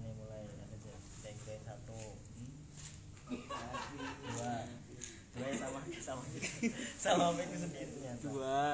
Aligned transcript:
nih 0.00 0.12
mulai 0.16 0.42
ada 0.48 0.76
jeng 0.80 1.62
satu. 1.64 2.00
Dua. 3.30 4.54
Dua 5.30 5.46
ya 5.46 5.54
sama 5.54 5.78
sama 6.02 6.22
sama 6.98 7.24
aku 7.30 7.56
sendiri 7.56 7.90
ternyata. 7.94 8.24
Dua. 8.26 8.64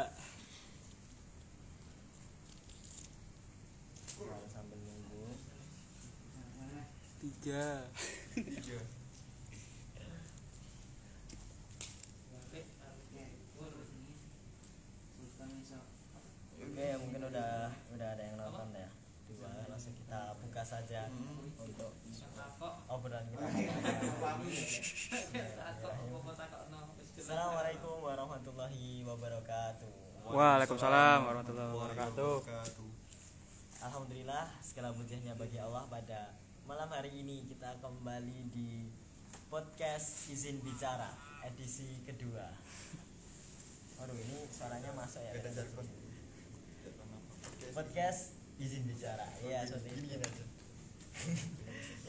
Sambil 4.49 4.79
nunggu. 4.81 5.37
Tiga 7.21 7.65
oke 16.77 16.83
ya 16.85 16.97
mungkin 17.01 17.23
udah 17.33 17.73
udah 17.97 18.09
ada 18.13 18.21
yang 18.21 18.37
nonton 18.37 18.69
ya 18.77 18.89
dua 19.33 19.49
langsung 19.73 19.97
kita 19.97 20.37
buka 20.45 20.61
saja 20.61 21.09
untuk 21.57 21.97
obrolan 22.85 23.25
kita 23.33 23.49
Assalamualaikum 27.17 27.97
warahmatullahi 28.05 29.01
wabarakatuh 29.09 29.93
Waalaikumsalam 30.29 31.19
warahmatullahi 31.25 31.71
wabarakatuh 31.73 32.35
Alhamdulillah 33.81 34.53
segala 34.61 34.93
pujiannya 34.93 35.33
bagi 35.33 35.57
Allah 35.57 35.89
pada 35.89 36.37
malam 36.69 36.93
hari 36.93 37.25
ini 37.25 37.49
kita 37.67 37.83
kembali 37.83 38.55
di 38.55 38.87
podcast 39.51 40.31
izin 40.31 40.63
bicara 40.63 41.11
edisi 41.43 41.99
kedua. 42.07 42.47
Waduh 43.99 44.15
ini 44.15 44.47
suaranya 44.55 44.95
masuk 44.95 45.19
ya. 45.19 45.35
Podcast 47.75 48.39
izin 48.63 48.87
bicara. 48.87 49.27
Iya 49.43 49.67
seperti 49.67 49.99
ini. 49.99 50.07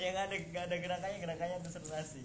yang 0.05 0.29
ada 0.29 0.37
nggak 0.37 0.63
ada 0.69 0.77
gerakannya 0.77 1.25
gerakannya 1.25 1.57
terserah 1.65 2.05
sih. 2.05 2.21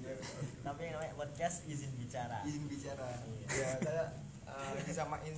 Tapi 0.61 0.93
yang 0.93 1.01
namanya 1.01 1.17
podcast 1.17 1.65
izin 1.65 1.89
bicara. 1.97 2.45
izin 2.45 2.69
bicara 2.69 3.17
Iya. 3.33 3.49
ya 3.49 3.69
saya 3.81 4.05
uh, 4.45 4.77
disamain 4.85 5.33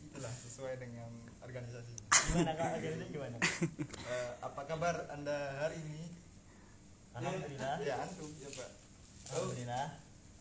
itulah 0.00 0.32
sesuai 0.32 0.80
dengan 0.80 1.12
organisasi 1.44 1.92
Gimana 2.08 2.56
kak? 2.56 2.80
Gimana? 3.12 3.36
Eh, 3.36 4.30
apa 4.40 4.64
kabar 4.64 5.12
anda 5.12 5.60
hari 5.60 5.76
ini 5.84 6.23
Alhamdulillah. 7.14 7.74
ya 7.80 7.94
antum 8.00 8.30
ya 8.34 8.48
pak 8.50 8.70
Alhamdulillah. 9.24 9.86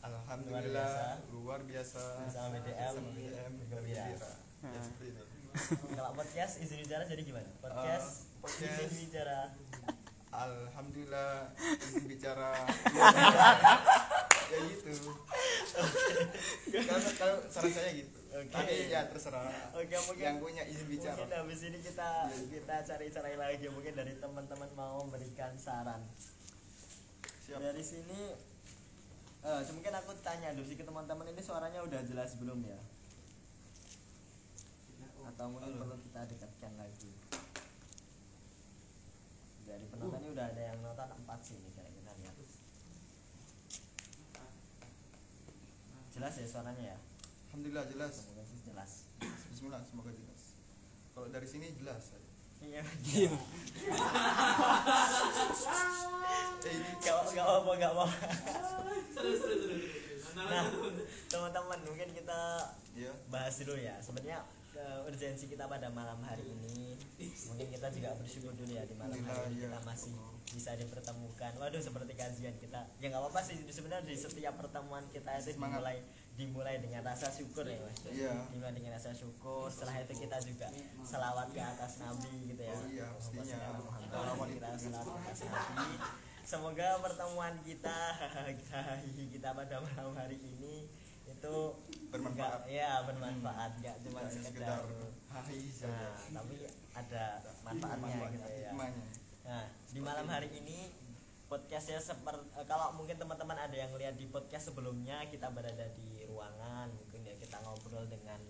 alhamdulillah 0.03 1.21
luar 1.31 1.61
biasa 1.63 2.01
Bersama 2.19 2.57
BDM, 2.57 2.75
Bersama 2.91 3.09
BDM 3.13 3.51
bergembira. 3.57 4.03
ya 4.03 4.31
Hmm. 4.63 4.79
seperti 4.79 5.11
itu 5.11 5.23
Kalau 5.91 6.11
podcast 6.13 6.53
izin 6.57 6.77
bicara 6.79 7.03
jadi 7.03 7.21
gimana? 7.21 7.45
Podcast, 7.59 8.09
Eh, 8.25 8.41
podcast. 8.41 8.79
izin 8.81 8.99
bicara. 9.05 9.39
alhamdulillah 10.33 11.53
izin 11.83 12.05
bicara 12.09 12.51
ya 14.49 14.59
gitu 14.65 14.91
kalau 16.73 16.99
kalau 17.13 17.37
saran 17.47 17.69
saya 17.71 17.91
gitu 17.93 18.17
Oke. 18.33 18.49
tapi 18.49 18.73
ya 18.89 19.05
terserah 19.05 19.45
Oke, 19.73 19.93
mungkin- 20.01 20.25
yang 20.25 20.37
punya 20.39 20.63
izin 20.65 20.87
bicara 20.89 21.21
Mungkin 21.21 21.37
habis 21.37 21.61
ini 21.61 21.77
kita 21.79 22.09
kita 22.49 22.75
cari-cari 22.83 23.33
lagi 23.35 23.65
mungkin 23.67 23.93
dari 23.93 24.13
teman-teman 24.15 24.69
mau 24.73 25.05
memberikan 25.05 25.53
saran. 25.55 26.01
Siap 27.53 27.61
Dari 27.61 27.85
sini 27.85 28.21
eh 29.45 29.61
mungkin 29.77 29.93
aku 29.93 30.11
tanya 30.25 30.57
dulu 30.57 30.65
sih 30.65 30.73
ke 30.73 30.81
teman-teman 30.81 31.29
ini 31.29 31.41
suaranya 31.45 31.85
udah 31.85 32.01
jelas 32.01 32.33
belum 32.41 32.65
ya? 32.65 32.79
Atau 35.29 35.53
mungkin 35.53 35.77
perlu 35.77 36.01
kita 36.01 36.25
dekatkan 36.33 36.73
lagi. 36.81 37.13
Dari 39.69 39.85
penonton 39.85 40.17
ini 40.25 40.29
udah 40.33 40.45
ada 40.49 40.61
yang 40.73 40.81
nonton 40.81 41.09
empat 41.13 41.39
sih 41.45 41.61
nih 41.61 41.69
kira 41.77 41.93
kita 41.93 42.11
lihat. 42.25 42.35
Jelas 46.17 46.33
ya 46.41 46.47
suaranya 46.49 46.97
ya? 46.97 46.99
alhamdulillah 47.53 47.85
jelas 47.85 48.17
Semoga 48.17 48.41
sih 48.49 48.57
jelas. 48.65 49.05
Bismillah 49.53 49.85
semoga 49.85 50.09
jelas 50.09 50.57
kalau 51.13 51.29
dari 51.29 51.45
sini 51.45 51.69
jelas 51.77 52.17
Iya. 52.63 52.81
iya 53.11 53.33
Gak 57.03 57.17
gak 57.35 57.43
apa 57.43 57.71
gak 57.75 57.91
apa. 57.91 58.05
Nah, 60.33 60.65
teman-teman 61.29 61.79
mungkin 61.83 62.09
kita 62.15 62.39
ya 62.95 63.11
bahas 63.27 63.59
dulu 63.59 63.75
ya. 63.75 63.99
Sebenarnya 63.99 64.39
eh, 64.79 64.99
urgensi 65.05 65.45
kita 65.51 65.67
pada 65.67 65.91
malam 65.91 66.17
hari 66.23 66.47
ini 66.47 66.95
mungkin 67.47 67.67
kita 67.69 67.87
juga 67.93 68.15
bersyukur 68.17 68.51
dulu 68.57 68.71
ya 68.73 68.83
di 68.87 68.95
malam 68.97 69.19
hari 69.21 69.21
ini 69.21 69.29
Alhamdulillah, 69.29 69.69
kita 69.69 69.79
iya. 69.83 69.87
masih 69.87 70.13
bisa 70.53 70.71
dipertemukan. 70.79 71.51
Waduh 71.59 71.81
seperti 71.83 72.13
kajian 72.15 72.55
kita. 72.63 72.81
Ya 73.03 73.05
nggak 73.11 73.21
apa-apa 73.21 73.41
sih 73.43 73.59
sebenarnya 73.67 74.07
di 74.07 74.15
setiap 74.15 74.55
pertemuan 74.57 75.03
kita 75.11 75.35
itu 75.43 75.59
dimulai 75.59 75.99
dimulai 76.33 76.81
dengan 76.81 77.05
rasa 77.05 77.29
syukur 77.29 77.61
ya 77.63 77.77
mas. 77.77 77.97
Iya. 78.05 78.33
Dimulai 78.49 78.73
dengan 78.73 78.91
rasa 78.93 79.13
syukur. 79.13 79.69
Setelah 79.69 80.01
itu 80.01 80.13
kita 80.17 80.37
juga 80.41 80.67
selawat 81.01 81.47
ke 81.49 81.61
atas 81.61 81.91
Nabi 81.99 82.31
gitu 82.49 82.61
ya. 82.61 82.73
Oh 82.73 82.87
iya, 82.89 83.07
pastinya. 83.13 83.43
Selawat 83.45 84.49
kita 84.49 84.67
selawat 84.79 85.07
ke 85.07 85.29
atas 85.29 85.39
Nabi. 85.45 85.89
Semoga 86.43 86.87
pertemuan 86.99 87.53
kita 87.67 87.97
kita 89.31 89.49
pada 89.53 89.75
malam 89.79 90.13
hari 90.13 90.35
ini 90.35 90.91
itu 91.23 91.55
Bermanfaat. 92.11 92.61
nggak- 92.61 92.67
ya 92.67 92.91
bermanfaat 93.07 93.71
nggak 93.79 93.95
cuma 94.03 94.19
Tidak 94.21 94.27
hanya 94.27 94.43
sekedar 94.43 94.75
sekedar 94.75 95.07
hai 95.33 95.55
nah, 95.87 96.11
tapi 96.35 96.55
ada 96.93 97.23
manfaatnya 97.63 98.15
gitu 98.29 98.51
ya 98.59 98.71
nah 99.43 99.63
di 99.87 99.99
malam 100.03 100.27
hari 100.27 100.49
ini 100.51 100.91
podcastnya 101.53 102.01
seperti 102.01 102.49
kalau 102.65 102.97
mungkin 102.97 103.13
teman-teman 103.13 103.53
ada 103.53 103.77
yang 103.77 103.93
lihat 103.93 104.17
di 104.17 104.25
podcast 104.25 104.73
sebelumnya 104.73 105.21
kita 105.29 105.53
berada 105.53 105.85
di 105.93 106.25
ruangan 106.25 106.89
mungkin 106.97 107.21
ya 107.21 107.37
kita 107.37 107.61
ngobrol 107.61 108.09
dengan 108.09 108.41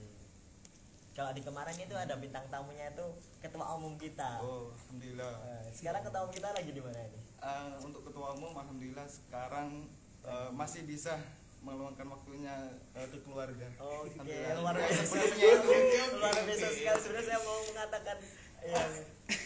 kalau 1.12 1.36
di 1.36 1.44
kemarin 1.44 1.75
itu 1.75 1.94
ada 2.00 2.16
bintang 2.16 2.47
tamunya 2.50 2.90
itu 2.90 3.06
ketua 3.38 3.75
umum 3.78 4.00
kita. 4.02 4.42
Oh 4.42 4.74
alhamdulillah. 4.74 5.30
Nah, 5.46 5.62
sekarang 5.69 6.02
ketua 6.02 6.25
umum 6.25 6.34
kita 6.34 6.50
lagi 6.56 6.72
di 6.74 6.81
mana 6.81 7.00
ini? 7.06 7.19
Eh, 7.38 7.74
untuk 7.86 8.02
ketua 8.08 8.34
umum 8.34 8.56
alhamdulillah 8.58 9.06
sekarang 9.06 9.92
eh, 10.25 10.50
masih 10.56 10.88
bisa 10.88 11.19
meluangkan 11.62 12.08
waktunya 12.08 12.56
eh, 12.97 13.08
ke 13.12 13.19
keluarga. 13.22 13.68
Oke, 13.78 14.16
Alhamdulillah. 14.16 14.58
luar 14.58 14.75
Ya, 14.80 14.88
biasa. 14.90 15.03
sebelumnya 15.06 15.47
itu 15.53 16.16
luar 16.18 16.36
biasa 16.40 16.68
sekali. 16.72 17.00
Sebenarnya 17.03 17.25
saya 17.30 17.40
mau 17.44 17.59
mengatakan 17.68 18.18
yang 18.63 18.92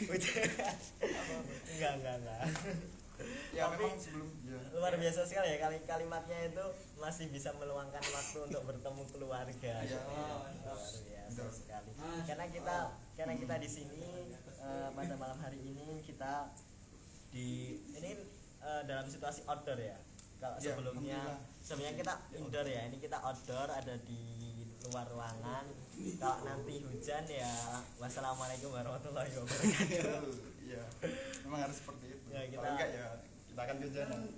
enggak 1.74 1.94
enggak 2.00 2.16
enggak. 2.22 2.42
Ya 3.50 3.64
Tapi- 3.66 3.82
memang 3.82 3.98
sebelum 3.98 4.30
ya 4.44 4.58
Luar 4.72 4.94
biasa 4.94 5.22
sekali 5.24 5.48
ya 5.50 5.58
kali 5.60 5.78
kalimatnya 5.84 6.40
itu 6.48 6.66
masih 6.96 7.26
bisa 7.28 7.50
meluangkan 7.54 8.04
waktu 8.04 8.38
untuk 8.46 8.62
bertemu 8.64 9.04
keluarga. 9.10 9.74
Iya. 9.82 10.00
luar 10.06 10.54
biasa 11.02 11.42
Betul. 11.44 11.50
sekali. 11.52 11.92
Karena 12.24 12.46
kita 12.48 12.78
karena 13.14 13.34
kita 13.36 13.56
di 13.58 13.70
sini 13.70 14.04
eh, 14.38 14.90
pada 14.92 15.14
malam 15.16 15.38
hari 15.38 15.60
ini 15.60 16.02
kita 16.02 16.54
di 17.30 17.48
ini 17.92 18.12
eh, 18.60 18.82
dalam 18.86 19.06
situasi 19.06 19.46
outdoor 19.46 19.78
ya. 19.78 19.98
Kalau 20.38 20.54
Iya, 20.56 20.70
sebelumnya 20.70 21.22
sebenarnya 21.60 21.96
kita 21.98 22.14
indoor 22.32 22.66
ya. 22.66 22.82
Ini 22.86 22.98
kita 22.98 23.18
outdoor 23.20 23.68
ada 23.68 23.96
di 24.00 24.22
luar 24.86 25.10
ruangan. 25.10 25.66
Kalau 26.16 26.38
nanti 26.46 26.80
hujan 26.80 27.26
ya 27.26 27.50
wassalamualaikum 27.98 28.70
warahmatullahi 28.70 29.34
wabarakatuh. 29.34 30.30
iya 30.62 30.84
memang 31.48 31.64
harus 31.64 31.80
seperti 31.80 32.06
itu 32.12 32.17
Ya, 32.38 32.46
kita- 32.46 32.62
kalau 32.62 32.70
enggak 32.72 32.90
ya 32.92 33.08
kita 33.50 33.62
akan 33.64 33.76
kehujanan 33.82 34.22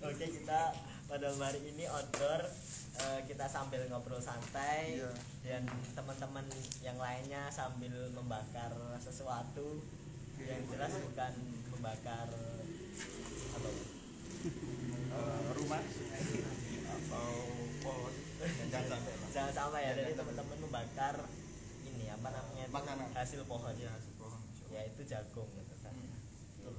Oke 0.00 0.26
kita 0.30 0.60
pada 1.04 1.28
hari 1.34 1.60
ini 1.66 1.84
outdoor 1.84 2.46
eh, 2.96 3.20
kita 3.26 3.44
sambil 3.44 3.82
ngobrol 3.88 4.22
santai 4.22 4.94
Iya. 4.94 5.10
dan 5.42 5.62
teman-teman 5.92 6.46
yang 6.78 6.94
lainnya 6.96 7.50
sambil 7.50 7.90
membakar 8.12 8.70
sesuatu 8.96 9.82
yang 10.38 10.62
jelas 10.70 10.94
bukan 11.02 11.32
membakar 11.68 12.28
apa 13.50 13.68
ya? 13.68 13.82
Eh, 15.10 15.48
rumah 15.52 15.82
atau 16.88 17.28
pohon 17.80 18.12
jangan 18.70 18.86
sampai 18.88 19.12
jangan 19.28 19.52
sampai 19.52 19.80
ya 19.82 19.92
jadi 19.92 20.14
jangan 20.14 20.20
teman-teman 20.22 20.58
membakar 20.62 21.14
ini 21.82 22.06
apa 22.06 22.28
namanya? 22.30 22.64
Makanan. 22.70 23.08
hasil 23.10 23.42
pohon 23.44 23.74
ya 23.74 23.90
yaitu 24.78 25.02
jagung 25.02 25.50
gitu 25.58 25.74
kan. 25.82 25.90
Hmm, 25.90 26.14
betul. 26.54 26.76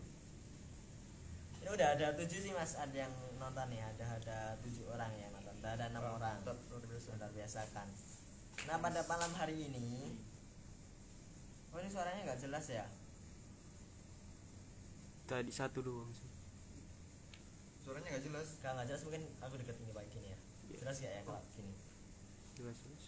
ini 1.59 1.69
udah 1.75 1.87
ada 1.99 2.07
tujuh 2.15 2.39
sih 2.39 2.53
mas 2.55 2.79
ada 2.79 2.95
yang 2.95 3.13
nonton 3.35 3.67
ya. 3.75 3.91
Ada 3.91 4.05
ada 4.23 4.37
tujuh 4.63 4.87
orang 4.87 5.11
yang 5.19 5.31
nonton. 5.35 5.51
Ada 5.59 5.69
ada 5.75 5.85
enam 5.91 6.03
orang. 6.15 6.39
luar 6.47 6.83
biasa. 6.87 7.19
Luar 7.19 7.31
biasa 7.35 7.59
kan. 7.75 7.87
Nah 8.71 8.77
pada 8.79 9.03
malam 9.11 9.31
hari 9.35 9.67
ini 9.67 10.15
oh 11.69 11.77
ini 11.77 11.89
suaranya 11.91 12.23
nggak 12.23 12.41
jelas 12.47 12.65
ya? 12.71 12.87
Tadi 15.27 15.51
satu 15.51 15.83
doang 15.83 16.09
sih. 16.15 16.31
Suaranya 17.83 18.15
nggak 18.15 18.25
jelas. 18.31 18.47
Kalau 18.63 18.79
nggak 18.79 18.87
jelas. 18.89 19.03
Mungkin 19.03 19.23
aku 19.43 19.53
deket 19.59 19.75
ini 19.83 19.91
pak 19.91 20.05
gini 20.07 20.27
ya. 20.31 20.39
Iya. 20.71 20.77
jelas 20.79 20.95
nggak 21.03 21.13
ya 21.13 21.21
kalau 21.27 21.43
gini? 21.53 21.73
Jelas 22.55 22.77
jelas. 22.81 23.05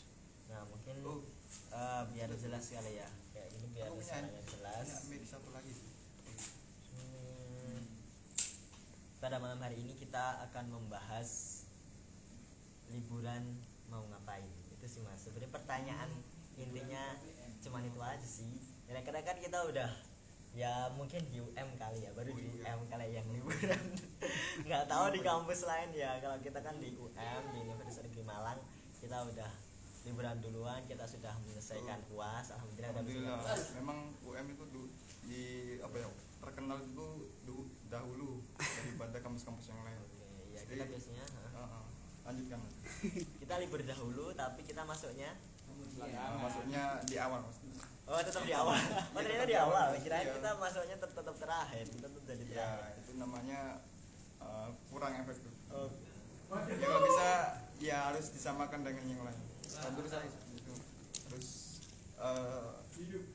Nah 0.51 0.61
mungkin 0.67 0.95
oh 1.07 1.23
Eh, 1.71 2.01
biar 2.12 2.30
jelas 2.36 2.63
kali 2.68 3.00
ya. 3.00 3.07
Kayak 3.31 3.50
ini 3.56 3.68
biar 3.71 3.89
suaranya 3.95 4.44
jelas. 4.44 4.88
mic 5.07 5.24
satu 5.24 5.50
lagi 5.51 5.71
Hmm, 6.92 7.80
pada 9.18 9.39
malam 9.39 9.59
hari 9.59 9.80
ini 9.80 9.95
kita 9.95 10.44
akan 10.51 10.68
membahas 10.68 11.63
liburan 12.92 13.56
mau 13.88 14.03
ngapain. 14.12 14.48
Itu 14.75 14.86
sih 14.88 15.01
mas. 15.03 15.24
Sebenarnya 15.24 15.51
pertanyaan 15.51 16.09
intinya 16.59 17.15
cuman 17.63 17.88
itu 17.88 18.00
aja 18.04 18.27
sih. 18.27 18.51
Kira-kira 18.83 19.24
kan 19.24 19.39
kita 19.39 19.63
udah 19.63 19.89
ya 20.51 20.92
mungkin 21.00 21.24
di 21.31 21.39
UM 21.39 21.69
kali 21.80 22.04
ya 22.04 22.12
baru 22.12 22.36
di 22.36 22.44
Oh, 22.44 22.59
iya. 22.59 22.75
UM 22.75 22.81
kali 22.92 23.15
yang 23.15 23.27
liburan. 23.31 23.83
Nggak 24.68 24.83
tahu 24.92 25.06
di 25.15 25.19
kampus 25.24 25.63
lain 25.63 25.95
ya. 25.95 26.19
Kalau 26.19 26.36
kita 26.44 26.59
kan 26.59 26.75
di 26.75 26.92
UM 27.00 27.44
di 27.56 27.59
Universitas 27.63 28.04
Negeri 28.04 28.24
Malang 28.27 28.59
kita 29.00 29.18
udah 29.24 29.51
liburan 30.01 30.38
duluan 30.39 30.81
kita 30.86 31.06
sudah 31.06 31.33
menyelesaikan 31.39 32.01
uas 32.09 32.50
alhamdulillah 32.50 32.89
Alhamdulillah 32.92 33.38
memang 33.77 33.98
UM 34.21 34.45
itu 34.50 34.63
du- 34.68 34.94
di 35.24 35.44
apa 35.77 35.95
ya 35.95 36.09
terkenal 36.42 36.77
itu 36.81 37.07
du- 37.44 37.69
dahulu 37.86 38.42
daripada 38.57 39.19
kampus-kampus 39.19 39.69
yang 39.69 39.83
lain. 39.83 40.00
Oke, 40.00 40.25
ya 40.50 40.63
Jadi, 40.63 40.74
kita 40.74 40.86
biasanya 40.89 41.25
ha. 41.27 41.59
uh-uh. 41.59 41.83
lanjutkan. 42.24 42.59
kita 43.44 43.53
libur 43.59 43.81
dahulu 43.81 44.25
tapi 44.33 44.62
kita 44.63 44.81
masuknya 44.81 45.38
Uh, 45.71 46.38
masuknya 46.38 47.00
di 47.04 47.15
awal 47.15 47.42
mas. 47.42 47.57
oh 48.06 48.19
tetap 48.19 48.44
di 48.44 48.54
awal 48.54 48.75
oh 49.15 49.19
ternyata 49.19 49.47
di 49.47 49.56
awal 49.56 49.88
kirain 49.97 50.27
kita 50.30 50.51
masuknya 50.56 50.95
tetap 50.95 51.15
tetap 51.15 51.36
terakhir 51.36 51.86
kita 51.88 52.07
tetap 52.07 52.24
jadi 52.27 52.44
Ya 52.54 52.68
terakhir 52.75 52.95
itu 53.01 53.12
namanya 53.15 53.59
uh, 54.38 54.69
kurang 54.88 55.15
efektif. 55.15 55.51
oh, 55.69 55.89
Ya 56.51 56.86
kalau 56.86 57.01
bisa 57.01 57.27
ya 57.80 57.97
harus 58.12 58.25
disamakan 58.30 58.83
dengan 58.83 59.04
yang 59.06 59.21
lain. 59.24 59.39
Menurut 59.71 60.09
saya. 60.09 60.29
Terus 61.23 61.47
uh, 62.18 62.83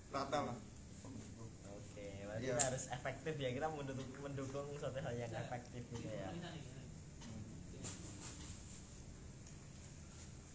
rata 0.09 0.39
lah. 0.45 0.57
oke 1.67 2.07
berarti 2.23 2.43
Iya. 2.43 2.53
kita 2.53 2.65
harus 2.67 2.85
efektif 2.89 3.35
ya 3.37 3.51
kita 3.51 3.67
mendukung 3.69 4.07
mendukung 4.23 4.67
suatu 4.75 4.99
hal 4.99 5.13
yang 5.13 5.33
efektif 5.33 5.83
gitu 5.87 6.07
ya 6.07 6.29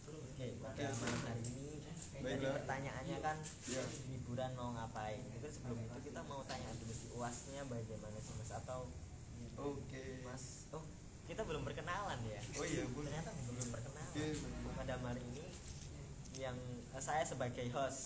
oke 0.08 0.46
pada 0.62 0.86
malam 0.92 1.20
hari 1.22 1.42
ini 1.44 1.74
tadi 1.82 2.22
Baiklah. 2.22 2.52
pertanyaannya 2.56 3.18
kan 3.20 3.36
Iya. 3.64 3.82
liburan 4.08 4.50
mau 4.54 4.70
ngapain 4.72 5.20
itu 5.28 5.48
sebelum 5.50 5.78
itu 5.80 5.98
kita 6.04 6.20
mau 6.24 6.40
tanya 6.44 6.70
dulu 6.74 6.92
si 6.92 7.06
uasnya 7.12 7.62
bagaimana 7.66 8.18
sih 8.18 8.34
mas 8.34 8.52
atau 8.54 8.80
Oke. 9.54 10.04
mas 10.22 10.44
oh 10.72 10.84
kita 11.24 11.42
belum 11.44 11.62
berkenalan 11.62 12.18
ya 12.24 12.40
Oh 12.56 12.64
iya 12.64 12.84
boleh. 12.88 13.06
ternyata 13.10 13.30
belum 13.44 13.66
berkenalan 13.68 14.12
baik. 14.12 14.74
pada 14.74 14.94
hari 14.98 15.22
ini 15.22 15.44
yang 16.42 16.58
eh, 16.90 17.02
saya 17.02 17.22
sebagai 17.22 17.70
host. 17.70 18.02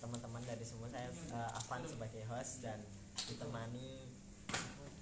Teman-teman 0.00 0.40
dari 0.44 0.64
semua 0.64 0.88
saya 0.88 1.08
eh, 1.12 1.58
Avan 1.60 1.84
sebagai 1.84 2.24
host 2.32 2.64
dan 2.64 2.80
ditemani 3.28 4.08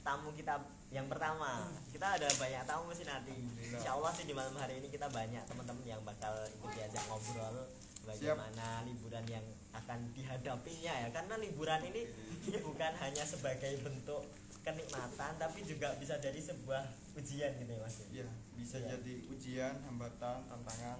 tamu 0.05 0.35
kita 0.37 0.61
yang 0.91 1.07
pertama. 1.09 1.71
Kita 1.89 2.19
ada 2.19 2.29
banyak 2.37 2.63
tamu 2.67 2.91
sih 2.93 3.07
nanti. 3.07 3.35
Insya 3.71 3.97
Allah 3.97 4.13
sih 4.13 4.27
di 4.27 4.35
malam 4.35 4.55
hari 4.59 4.83
ini 4.83 4.91
kita 4.91 5.09
banyak 5.09 5.43
teman-teman 5.49 5.87
yang 5.87 6.03
bakal 6.05 6.35
ikut 6.45 6.71
diajak 6.77 7.03
ngobrol 7.09 7.71
bagaimana 8.05 8.85
liburan 8.85 9.25
yang 9.27 9.47
akan 9.73 10.13
dihadapinya 10.13 10.93
ya. 10.93 11.09
Karena 11.09 11.35
liburan 11.41 11.81
ini 11.89 12.05
bukan 12.69 12.93
hanya 13.01 13.25
sebagai 13.25 13.81
bentuk 13.81 14.23
kenikmatan 14.65 15.33
tapi 15.37 15.61
juga 15.65 15.93
bisa 16.01 16.17
jadi 16.21 16.41
sebuah 16.41 16.85
ujian 17.17 17.53
gitu 17.61 17.73
ya 17.73 17.81
mas. 17.81 17.97
Iya, 18.13 18.29
bisa 18.57 18.77
Iya. 18.81 18.97
jadi 18.97 19.15
ujian, 19.29 19.75
hambatan, 19.89 20.41
tantangan. 20.49 20.99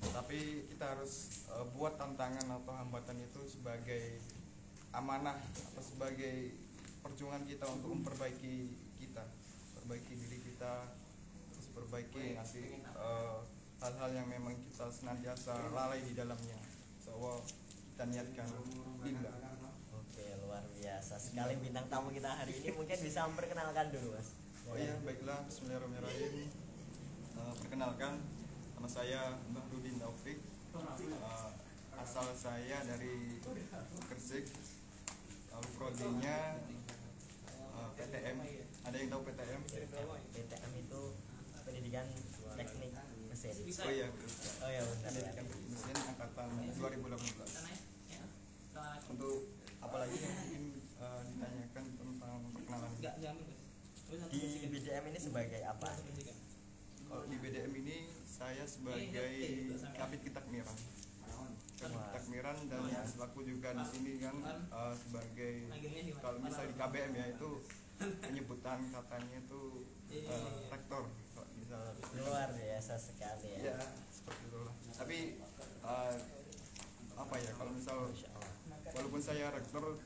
Tapi 0.00 0.64
kita 0.72 0.96
harus 0.96 1.44
uh, 1.52 1.68
buat 1.76 2.00
tantangan 2.00 2.48
atau 2.48 2.72
hambatan 2.72 3.20
itu 3.20 3.40
sebagai 3.44 4.20
amanah 4.96 5.36
atau 5.72 5.82
sebagai 5.84 6.56
perjuangan 7.04 7.44
kita 7.44 7.68
untuk 7.68 8.00
memperbaiki 8.00 8.74
kita, 8.96 9.24
perbaiki 9.76 10.12
diri 10.16 10.38
kita, 10.40 10.88
terus 11.52 11.68
perbaiki 11.76 12.36
nanti 12.36 12.80
uh, 12.96 13.44
hal-hal 13.80 14.10
yang 14.12 14.28
memang 14.28 14.56
kita 14.60 14.88
senantiasa 14.88 15.72
lalai 15.72 16.00
di 16.04 16.12
dalamnya. 16.16 16.58
So, 17.00 17.44
kita 17.92 18.04
niatkan. 18.08 18.48
Oke 19.90 20.26
luar 20.42 20.64
biasa 20.74 21.16
sekali 21.16 21.54
bintang 21.60 21.86
tamu 21.86 22.10
kita 22.12 22.28
hari 22.28 22.52
ini 22.60 22.74
mungkin 22.74 22.98
bisa 22.98 23.28
memperkenalkan 23.30 23.92
dulu 23.94 24.16
mas. 24.16 24.36
Oh 24.68 24.76
iya, 24.78 24.94
baiklah. 25.02 25.42
Bismillahirrahmanirrahim. 25.48 26.46
Eh, 27.40 27.52
perkenalkan, 27.58 28.22
nama 28.80 28.96
saya 28.96 29.36
Mbah 29.52 29.60
Rudin 29.68 30.00
Taufik. 30.00 30.40
Eh, 30.40 32.00
asal 32.00 32.32
saya 32.32 32.80
dari 32.88 33.36
Gresik. 34.08 34.48
Lalu 35.52 35.68
prodinya 35.76 36.56
eh, 37.44 37.88
PTM. 37.92 38.40
Ada 38.88 38.96
yang 38.96 39.12
tahu 39.12 39.20
PTM? 39.28 39.60
PTM 39.68 40.72
itu 40.80 41.02
pendidikan 41.60 42.08
teknik 42.56 42.96
mesin. 43.28 43.52
Oh 43.84 43.92
iya, 43.92 44.08
Oh 44.64 44.70
ya 44.72 44.80
benar. 44.80 45.12
pendidikan 45.12 45.44
mesin 45.44 45.96
angkatan 46.00 46.48
2018. 46.80 47.20
Untuk 49.12 49.60
apalagi 49.84 50.16
yang 50.24 50.36
ingin 50.48 50.64
eh, 50.80 51.20
ditanyakan 51.28 51.84
tentang 52.00 52.36
perkenalan? 52.56 52.92
Di 54.32 54.72
BDM 54.72 55.04
ini 55.12 55.18
sebagai 55.20 55.68
apa? 55.68 56.00
Kalau 57.10 57.24
di 57.28 57.36
BDM 57.36 57.76
ini 57.76 58.08
saya 58.40 58.64
sebagai 58.64 59.36
kabit 60.00 60.20
kitakmiran. 60.24 60.76
Kabit 61.76 62.00
kitakmiran 62.08 62.56
dan 62.72 62.80
selaku 63.04 63.44
juga 63.44 63.76
di 63.76 63.84
sini 63.92 64.12
kan 64.16 64.36
eh, 64.56 64.94
sebagai 64.96 65.52
kalau 66.24 66.38
misalnya 66.40 66.72
di 66.72 66.76
KBM 66.80 67.12
ya 67.20 67.26
itu 67.36 67.50
penyebutan 68.24 68.80
katanya 68.88 69.36
itu 69.44 69.60
eh, 70.08 70.72
rektor 70.72 71.04
kalau 71.36 71.48
misal 71.52 71.84
Luar 72.16 72.48
biasa 72.56 72.96
sekali 72.96 73.60
ya. 73.60 73.76
Ya. 73.76 73.78
seperti 74.08 74.42
itulah. 74.48 74.74
Tapi 74.96 75.18
eh, 75.84 76.14
apa 77.20 77.34
ya 77.36 77.52
kalau 77.60 77.76
misal 77.76 78.08
walaupun 78.96 79.20
saya 79.20 79.52
rektor 79.52 80.00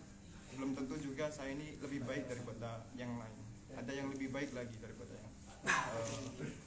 belum 0.58 0.74
tentu 0.74 0.98
juga 0.98 1.30
saya 1.30 1.54
ini 1.54 1.78
lebih 1.78 2.02
baik 2.02 2.26
daripada 2.26 2.82
yang 2.98 3.14
lain. 3.14 3.38
Ada 3.78 3.94
yang 3.94 4.10
lebih 4.10 4.34
baik 4.34 4.50
lagi 4.58 4.74
daripada 4.82 5.14
yang 5.14 5.30
eh, 5.70 6.50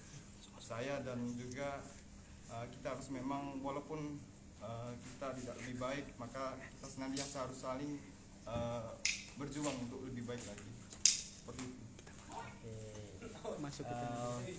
saya 0.77 1.01
dan 1.01 1.17
juga 1.33 1.81
eh, 2.53 2.65
kita 2.69 2.93
harus 2.93 3.09
memang 3.09 3.65
walaupun 3.65 4.21
eh, 4.61 4.91
kita 4.93 5.33
tidak 5.41 5.55
lebih 5.65 5.75
baik 5.81 6.05
maka 6.21 6.53
kita 6.77 6.85
senantiasa 6.85 7.49
harus 7.49 7.57
saling 7.57 7.97
eh, 8.45 8.89
berjuang 9.41 9.73
untuk 9.81 10.05
lebih 10.05 10.29
baik 10.29 10.45
lagi. 10.45 10.69
Seperti 11.01 11.65
itu. 11.65 11.81
Oke. 12.29 12.73
Masuk 13.57 13.89
ke 13.89 13.97
Eh, 13.97 14.53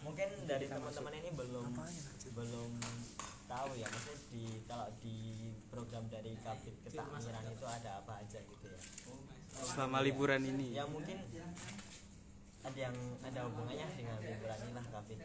mungkin 0.00 0.28
dari 0.48 0.64
teman-teman 0.64 1.12
ini 1.12 1.30
belum 1.36 1.68
belum 2.32 2.70
tahu 3.44 3.70
ya 3.76 3.88
maksudnya 3.88 4.16
di 4.32 4.44
kalau 4.64 4.88
di 5.04 5.16
program 5.68 6.04
dari 6.08 6.32
kabit 6.40 6.72
ketakmiran 6.88 7.44
itu 7.52 7.66
ada 7.68 8.00
apa 8.00 8.12
aja 8.24 8.40
gitu 8.40 8.64
ya? 8.64 8.80
Selama 9.60 10.00
liburan 10.00 10.40
ini. 10.40 10.72
ya 10.72 10.88
mungkin 10.88 11.20
ada 12.64 12.78
yang 12.80 12.96
ada 13.20 13.40
hubungannya 13.44 13.86
dengan 13.92 14.16
liburan 14.24 14.58
ini 14.64 14.72
lah 14.72 14.84
kabit 14.88 15.18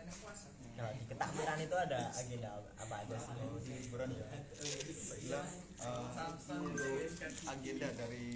kalau 0.80 0.92
di 0.96 1.04
ketakmiran 1.12 1.60
itu 1.60 1.76
ada 1.76 2.00
agenda 2.16 2.50
apa 2.80 2.96
aja 3.04 3.16
sih 3.20 3.32
di 3.36 3.72
liburan? 3.84 4.08
Ya 4.16 4.28
baiklah 5.12 5.48
untuk 6.56 6.96
agenda 7.48 7.88
dari 8.00 8.28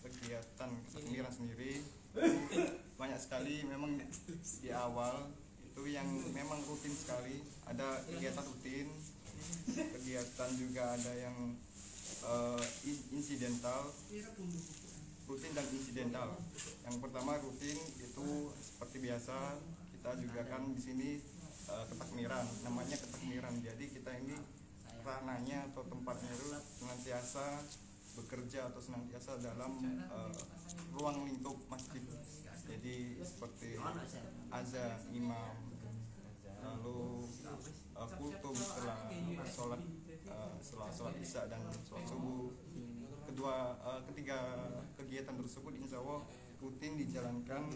kegiatan 0.00 0.70
ketakmiran 0.92 1.32
sendiri 1.32 1.72
banyak 2.96 3.20
sekali 3.20 3.64
memang 3.68 4.00
di 4.60 4.70
awal 4.72 5.28
itu 5.64 5.82
yang 5.90 6.06
memang 6.30 6.62
rutin 6.64 6.94
sekali. 6.94 7.42
Ada 7.68 8.00
kegiatan 8.08 8.44
rutin 8.48 8.88
kegiatan 9.76 10.50
juga 10.56 10.96
ada 10.96 11.12
yang 11.16 11.36
in- 12.88 13.06
insidental 13.12 13.92
rutin 15.24 15.52
dan 15.56 15.66
insidental. 15.72 16.28
Yang 16.84 16.96
pertama 17.00 17.40
rutin 17.40 17.78
itu 18.00 18.26
seperti 18.60 18.96
biasa 19.04 19.36
kita 19.92 20.10
juga 20.20 20.40
kan 20.44 20.62
di 20.76 20.82
sini 20.84 21.10
eh, 21.70 21.84
ketakmiran 21.88 22.44
namanya 22.60 22.96
ketakmiran 23.00 23.56
jadi 23.64 23.84
kita 23.88 24.10
ini 24.20 24.36
rananya 25.04 25.68
atau 25.72 25.84
tempatnya 25.84 26.32
itu 26.32 26.46
senantiasa 26.80 27.60
bekerja 28.14 28.68
atau 28.72 28.80
senantiasa 28.84 29.40
dalam 29.40 29.80
eh, 29.84 30.36
ruang 30.92 31.24
lingkup 31.24 31.56
masjid. 31.72 32.04
Jadi 32.64 33.20
seperti 33.20 33.76
azan 34.48 34.96
imam 35.12 35.74
lalu 36.64 37.28
uh, 37.92 38.08
kultum 38.16 38.56
setelah 38.56 38.98
sholat 39.44 39.80
uh, 40.32 40.56
setelah 40.64 40.88
sholat 40.88 41.14
isya 41.20 41.42
dan 41.52 41.60
sholat 41.84 42.04
subuh. 42.08 42.48
Kedua 43.28 43.76
ketiga 44.08 44.38
kegiatan 45.14 45.38
tersebut 45.46 45.78
insya 45.78 46.02
Allah 46.02 46.26
rutin 46.58 46.98
dijalankan 46.98 47.70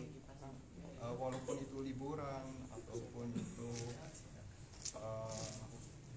uh, 0.98 1.14
walaupun 1.14 1.62
itu 1.62 1.86
liburan 1.86 2.66
ataupun 2.66 3.30
itu 3.30 3.70
uh, 4.98 5.30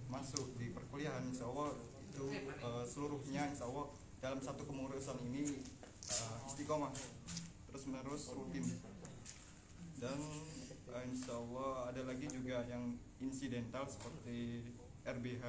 masuk 0.10 0.50
di 0.58 0.74
perkuliahan 0.74 1.22
insya 1.30 1.46
Allah 1.46 1.78
itu 2.10 2.26
eh, 2.34 2.84
seluruhnya 2.90 3.54
insya 3.54 3.70
Allah 3.70 3.94
dalam 4.18 4.42
satu 4.42 4.66
kemurusan 4.66 5.22
ini 5.30 5.62
eh, 6.10 6.48
istiqomah 6.50 6.90
terus 7.70 7.84
menerus 7.86 8.28
rutin. 8.34 8.66
Dan 10.02 10.20
eh, 10.92 11.04
insya 11.06 11.38
Allah 11.38 11.94
ada 11.94 12.02
lagi 12.04 12.26
juga 12.28 12.66
yang 12.66 12.98
insidental 13.22 13.86
seperti 13.88 14.74
RBH 15.06 15.46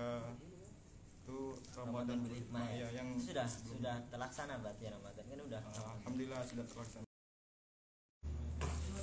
itu 1.22 1.54
Ramadan 1.78 2.18
berhikmah 2.26 2.66
ya 2.74 2.88
yang 2.98 3.14
sudah 3.14 3.46
sebelum- 3.46 3.78
sudah 3.78 3.96
terlaksana 4.10 4.58
berarti 4.58 4.90
Ramadan 4.90 5.21
udah 5.52 5.68
Eh, 5.68 5.84
Alhamdulillah 6.00 6.40
sudah 6.48 6.64
terlaksana. 6.64 7.08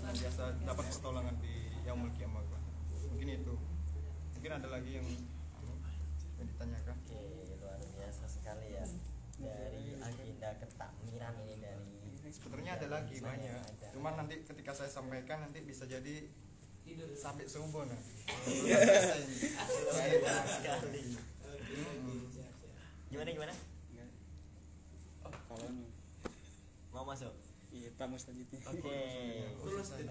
Biasa 0.09 0.43
dapat 0.65 0.85
pertolongan 0.89 1.35
di 1.45 1.53
Yaumul 1.85 2.09
Kiamah 2.17 2.41
Pak. 2.41 2.61
mungkin 3.13 3.27
itu. 3.37 3.53
Mungkin 4.33 4.51
ada 4.57 4.67
lagi 4.73 4.97
yang 4.97 5.05
yang 6.41 6.47
ditanyakan? 6.49 6.97
Oke 7.05 7.53
luar 7.53 7.77
biasa 7.77 8.25
sekali 8.25 8.73
ya. 8.73 8.81
Dari 9.37 10.01
agenda 10.01 10.49
ketakmiran 10.57 11.37
ini 11.45 11.55
dari 11.61 11.85
sebenarnya 12.33 12.81
ada 12.81 12.87
lagi 12.97 13.15
banyak 13.21 13.53
ada. 13.53 13.87
cuman 13.93 14.13
nanti 14.25 14.41
ketika 14.41 14.73
saya 14.73 14.89
sampaikan 14.89 15.45
nanti 15.45 15.61
bisa 15.61 15.85
jadi 15.85 16.25
sampai 17.13 17.45
subuh 17.45 17.85
nah. 17.85 18.01
Luar 18.49 20.05
biasa 20.17 20.49
sekali 20.57 21.01
gimana 23.09 23.29
gimana? 23.33 23.53
Kalau 25.49 25.69
mau 26.99 27.15
masuk 27.15 27.31
iya 27.71 27.87
tamu 27.95 28.19
selanjutnya 28.19 28.59
Oke. 28.67 28.91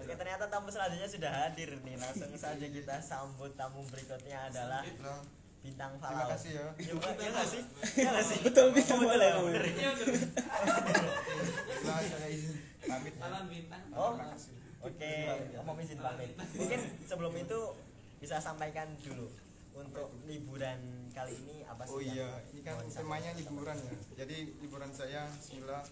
Oke, 0.01 0.13
ternyata 0.17 0.49
tamu 0.49 0.73
selanjutnya 0.73 1.05
sudah 1.05 1.29
hadir 1.29 1.69
nih. 1.85 2.01
Langsung 2.01 2.33
saja 2.33 2.65
kita 2.65 2.97
sambut 2.97 3.53
tamu 3.53 3.85
berikutnya 3.93 4.49
adalah 4.49 4.81
bintang 5.61 5.91
terima 6.01 6.23
Falau. 6.25 6.33
kasih 6.33 6.51
ya 6.55 6.65
Ya 6.81 6.91
enggak 6.97 7.13
ya 7.19 7.29
nggak 7.29 7.45
sih? 7.45 7.61
Ya 7.99 8.09
nggak 8.09 8.25
sih? 8.25 8.39
Betul, 8.41 8.65
bintang 8.73 8.97
Betul 9.05 9.21
ya, 9.21 9.29
Falau. 9.29 9.41
bener. 9.45 9.65
saya 11.85 12.27
izin 12.33 12.57
pamit 12.89 13.13
ya. 13.13 13.77
Oh. 13.93 14.17
terima 14.17 14.27
kasih 14.33 14.53
Oke, 14.79 15.13
mau 15.61 15.75
izin 15.77 15.99
pamit. 16.01 16.31
Mungkin 16.57 16.79
sebelum 17.05 17.33
itu 17.37 17.59
bisa 18.17 18.41
sampaikan 18.41 18.97
dulu 19.03 19.29
untuk 19.77 20.09
liburan 20.25 20.79
kali 21.13 21.37
ini 21.37 21.61
apa 21.69 21.85
sih? 21.85 21.93
Oh 21.93 22.01
iya, 22.01 22.41
ini 22.49 22.65
kan 22.65 22.81
temanya 22.87 23.35
liburan 23.37 23.77
ya. 23.77 23.93
Jadi 24.25 24.57
liburan 24.63 24.89
saya 24.89 25.27
Bismillah 25.37 25.83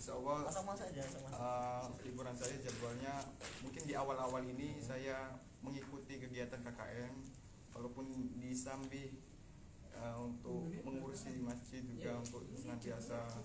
Insya 0.00 0.16
Allah 0.16 0.48
masuk 0.48 0.64
aja, 0.88 1.04
masuk. 1.12 1.28
uh, 1.36 1.84
liburan 2.08 2.32
saya 2.32 2.56
jadwalnya 2.56 3.20
mungkin 3.60 3.84
di 3.84 3.92
awal-awal 3.92 4.40
ini 4.48 4.80
saya 4.80 5.36
mengikuti 5.60 6.16
kegiatan 6.16 6.56
KKN 6.64 7.20
walaupun 7.76 8.08
di 8.40 8.48
Sambi 8.56 9.20
uh, 9.92 10.24
untuk 10.24 10.72
mengurusi 10.88 11.36
masjid 11.44 11.84
juga 11.84 12.16
untuk 12.16 12.48
senantiasa 12.48 13.44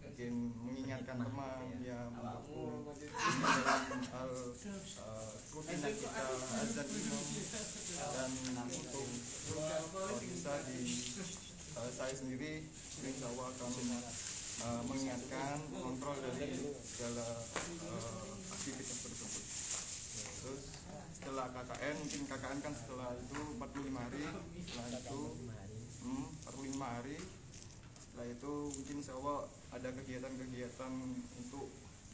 mungkin 0.00 0.32
mengingatkan 0.64 1.20
teman 1.20 1.68
ya 1.84 2.08
mendukung 2.08 2.96
dalam 3.36 4.00
hal 4.00 4.30
uh, 5.04 5.32
rutinitas 5.52 6.00
kita 6.00 6.22
azan 6.64 6.88
imam 6.96 7.24
dan 8.00 8.30
untuk 8.72 9.08
kalau 9.92 10.16
bisa 10.16 10.64
di 10.64 10.80
uh, 11.76 11.90
saya 11.92 12.14
sendiri 12.16 12.64
insya 13.04 13.28
Allah 13.36 13.52
akan 13.52 13.68
uh, 14.64 14.82
mengingatkan 14.88 15.56
kontrol 15.72 16.16
dari 16.20 16.76
segala 16.84 17.26
uh, 17.88 18.32
aktivitas 18.52 18.98
tersebut 19.04 19.44
terus 20.40 20.62
setelah 21.20 21.46
KKN 21.52 21.94
mungkin 22.00 22.20
KKN 22.28 22.58
kan 22.64 22.72
setelah 22.72 23.12
itu 23.16 23.40
45 23.60 23.92
hari 23.92 24.24
setelah 24.70 24.88
itu 25.00 25.20
hmm, 26.04 26.26
45 26.48 26.80
hari. 26.80 27.18
Setelah 28.00 28.26
itu 28.28 28.52
mungkin 28.74 28.96
Allah 29.16 29.38
ada 29.70 29.88
kegiatan-kegiatan 29.94 30.92
untuk 31.40 31.66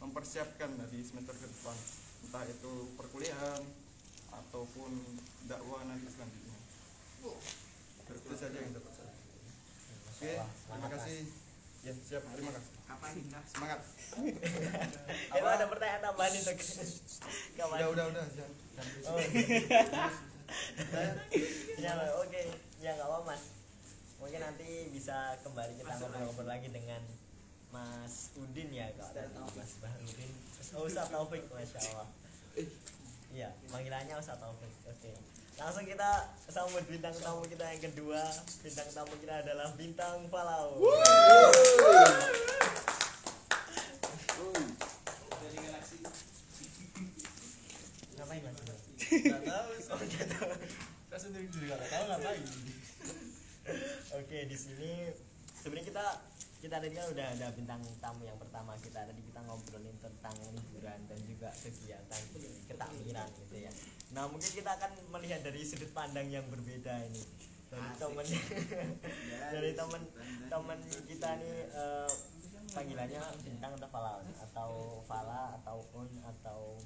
mempersiapkan 0.02 0.70
di 0.92 1.00
semester 1.02 1.34
ke 1.34 1.46
depan. 1.48 1.76
Entah 2.26 2.44
itu 2.46 2.72
perkuliahan 2.98 3.62
ataupun 4.30 4.90
dakwah 5.48 5.82
nanti 5.88 6.08
selanjutnya. 6.10 6.58
Itu 8.06 8.34
saja 8.38 8.58
yang 8.58 8.74
dapat 8.76 8.92
saya. 8.94 9.14
Oke 10.16 10.32
terima 10.40 10.88
kasih 10.96 11.45
ya 11.86 11.92
siap 12.02 12.22
terima 12.34 12.50
kasih 12.50 12.66
semangat. 13.46 13.80
Emang 15.38 15.52
ada 15.54 15.66
pertanyaan 15.70 16.02
tambahan 16.02 16.34
itu? 16.34 16.52
Kapan? 17.54 17.78
udah 17.78 17.88
udah 17.94 18.04
udah 18.10 18.24
jangan. 18.34 18.52
Oh. 19.06 19.18
ya 21.78 21.92
oke. 22.18 22.42
Ya 22.82 22.90
nggak 22.98 23.06
apa 23.06 23.18
mas. 23.22 23.42
Mungkin 24.18 24.40
nanti 24.42 24.90
bisa 24.90 25.38
kembali 25.46 25.78
kita 25.78 25.92
ngobrol-ngobrol 26.02 26.48
lagi 26.50 26.68
dengan 26.74 27.02
Mas 27.70 28.32
Udin 28.34 28.72
ya 28.72 28.88
kalau 28.96 29.12
ada 29.12 29.28
Mas 29.52 29.76
Bahrudin 29.78 30.30
oh, 30.72 30.88
Ustaz 30.88 31.12
Taufik 31.12 31.44
masya 31.52 31.80
Allah. 31.92 32.08
Iya 33.30 33.48
panggilannya 33.70 34.14
Ustaz 34.16 34.40
Taufik. 34.40 34.72
Oke 34.88 35.12
langsung 35.56 35.88
kita 35.88 36.10
sambut 36.52 36.84
bintang 36.84 37.16
tamu 37.16 37.40
kita 37.48 37.64
yang 37.64 37.82
kedua 37.88 38.22
bintang 38.60 38.88
tamu 38.92 39.12
kita 39.20 39.34
adalah 39.40 39.72
bintang 39.72 40.28
Palau 40.28 40.76
ngapain 48.16 48.42
tahu, 49.46 49.68
oh 49.92 49.98
nggak 50.02 50.28
tahu. 50.28 50.50
saya 51.08 51.20
sendiri 51.20 51.46
juga 51.48 51.78
gak 51.78 51.88
tahu 51.88 52.04
ngapain. 52.10 52.44
Oke, 54.18 54.38
di 54.50 54.56
sini 54.56 54.92
sebenarnya 55.62 55.86
kita 55.88 56.06
kita 56.66 56.82
tadi 56.82 56.98
kan 56.98 57.06
udah 57.14 57.26
ada 57.30 57.46
bintang 57.54 57.78
tamu 58.02 58.26
yang 58.26 58.34
pertama 58.42 58.74
kita. 58.82 59.06
Tadi 59.06 59.22
kita 59.22 59.38
ngobrolin 59.46 59.94
tentang 60.02 60.34
liburan 60.50 60.98
dan 61.06 61.18
juga 61.22 61.54
kegiatan 61.62 62.22
ketakmiran 62.66 63.28
gitu 63.38 63.54
ya. 63.54 63.70
Nah 64.10 64.26
mungkin 64.26 64.50
kita 64.50 64.74
akan 64.74 64.90
melihat 65.14 65.46
dari 65.46 65.62
sudut 65.62 65.94
pandang 65.94 66.26
yang 66.26 66.42
berbeda 66.50 67.06
ini. 67.06 67.22
Dari 67.70 67.86
temen 68.02 68.26
dari 69.54 69.70
temen 69.78 70.02
temen 70.50 70.78
kita 71.06 71.30
nih 71.38 71.56
eh, 71.70 72.10
panggilannya 72.74 73.22
bintang 73.46 73.70
atau 73.78 73.86
fala? 73.86 74.12
Atau 74.42 74.70
fala 75.06 75.54
atau 75.62 75.78
un 75.94 76.10
atau 76.18 76.82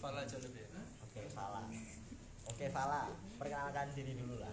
Fala 0.00 0.24
aja 0.24 0.36
lebih. 0.40 0.72
oke 1.04 1.20
fala. 1.36 1.68
Oke 2.48 2.66
fala. 2.72 3.12
Perkenalkan 3.36 3.92
diri 3.92 4.16
dulu 4.16 4.40
lah 4.40 4.52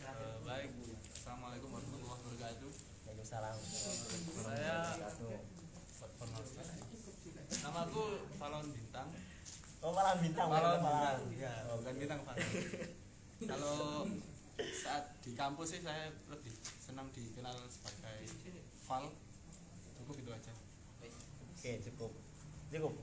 Eh, 0.00 0.36
baik, 0.42 0.72
assalamualaikum 1.12 1.68
warahmatullahi 1.70 2.08
wabarakatuh. 2.08 2.72
Waalaikumsalam 3.20 3.56
Saya 3.62 4.74
Wabarakatuh. 4.80 5.38
perkenalkan. 6.00 6.66
Namaku 7.62 8.04
Falon 8.40 8.66
Bintang. 8.74 9.08
Malam 10.10 10.26
bintang, 10.26 10.50
malam. 10.50 10.74
Bintang. 10.82 11.22
Ya, 11.38 11.54
bukan 11.70 11.94
bintang 11.94 12.20
Falon. 12.26 12.42
Kalau 13.46 13.78
saat 14.58 15.06
di 15.22 15.38
kampus 15.38 15.78
sih 15.78 15.86
saya 15.86 16.10
lebih 16.26 16.50
senang 16.82 17.06
dikenal 17.14 17.54
sebagai 17.70 18.26
Fal. 18.74 19.06
Cukup 19.94 20.18
itu 20.18 20.30
aja. 20.34 20.50
Oke 21.46 21.78
cukup, 21.86 22.10
cukup. 22.74 22.94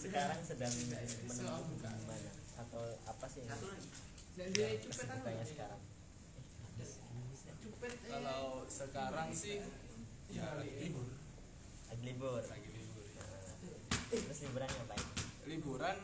Sekarang 0.00 0.40
sedang 0.40 0.72
menempuh 1.28 1.68
gimana 1.68 2.32
atau 2.56 2.82
apa 3.04 3.26
sih 3.28 3.44
yang 3.44 4.48
yang 4.48 4.80
kesibukannya 4.80 5.44
sekarang? 5.44 5.80
Kalau 7.84 8.64
sekarang 8.64 9.28
sih 9.28 9.60
ya 10.32 10.56
lagi 10.56 10.72
libur. 10.88 11.12
Lagi 11.92 12.00
libur. 12.08 12.40
Terus 14.08 14.40
liburan 14.48 14.68
ngapain? 14.68 15.06
Liburan. 15.44 15.96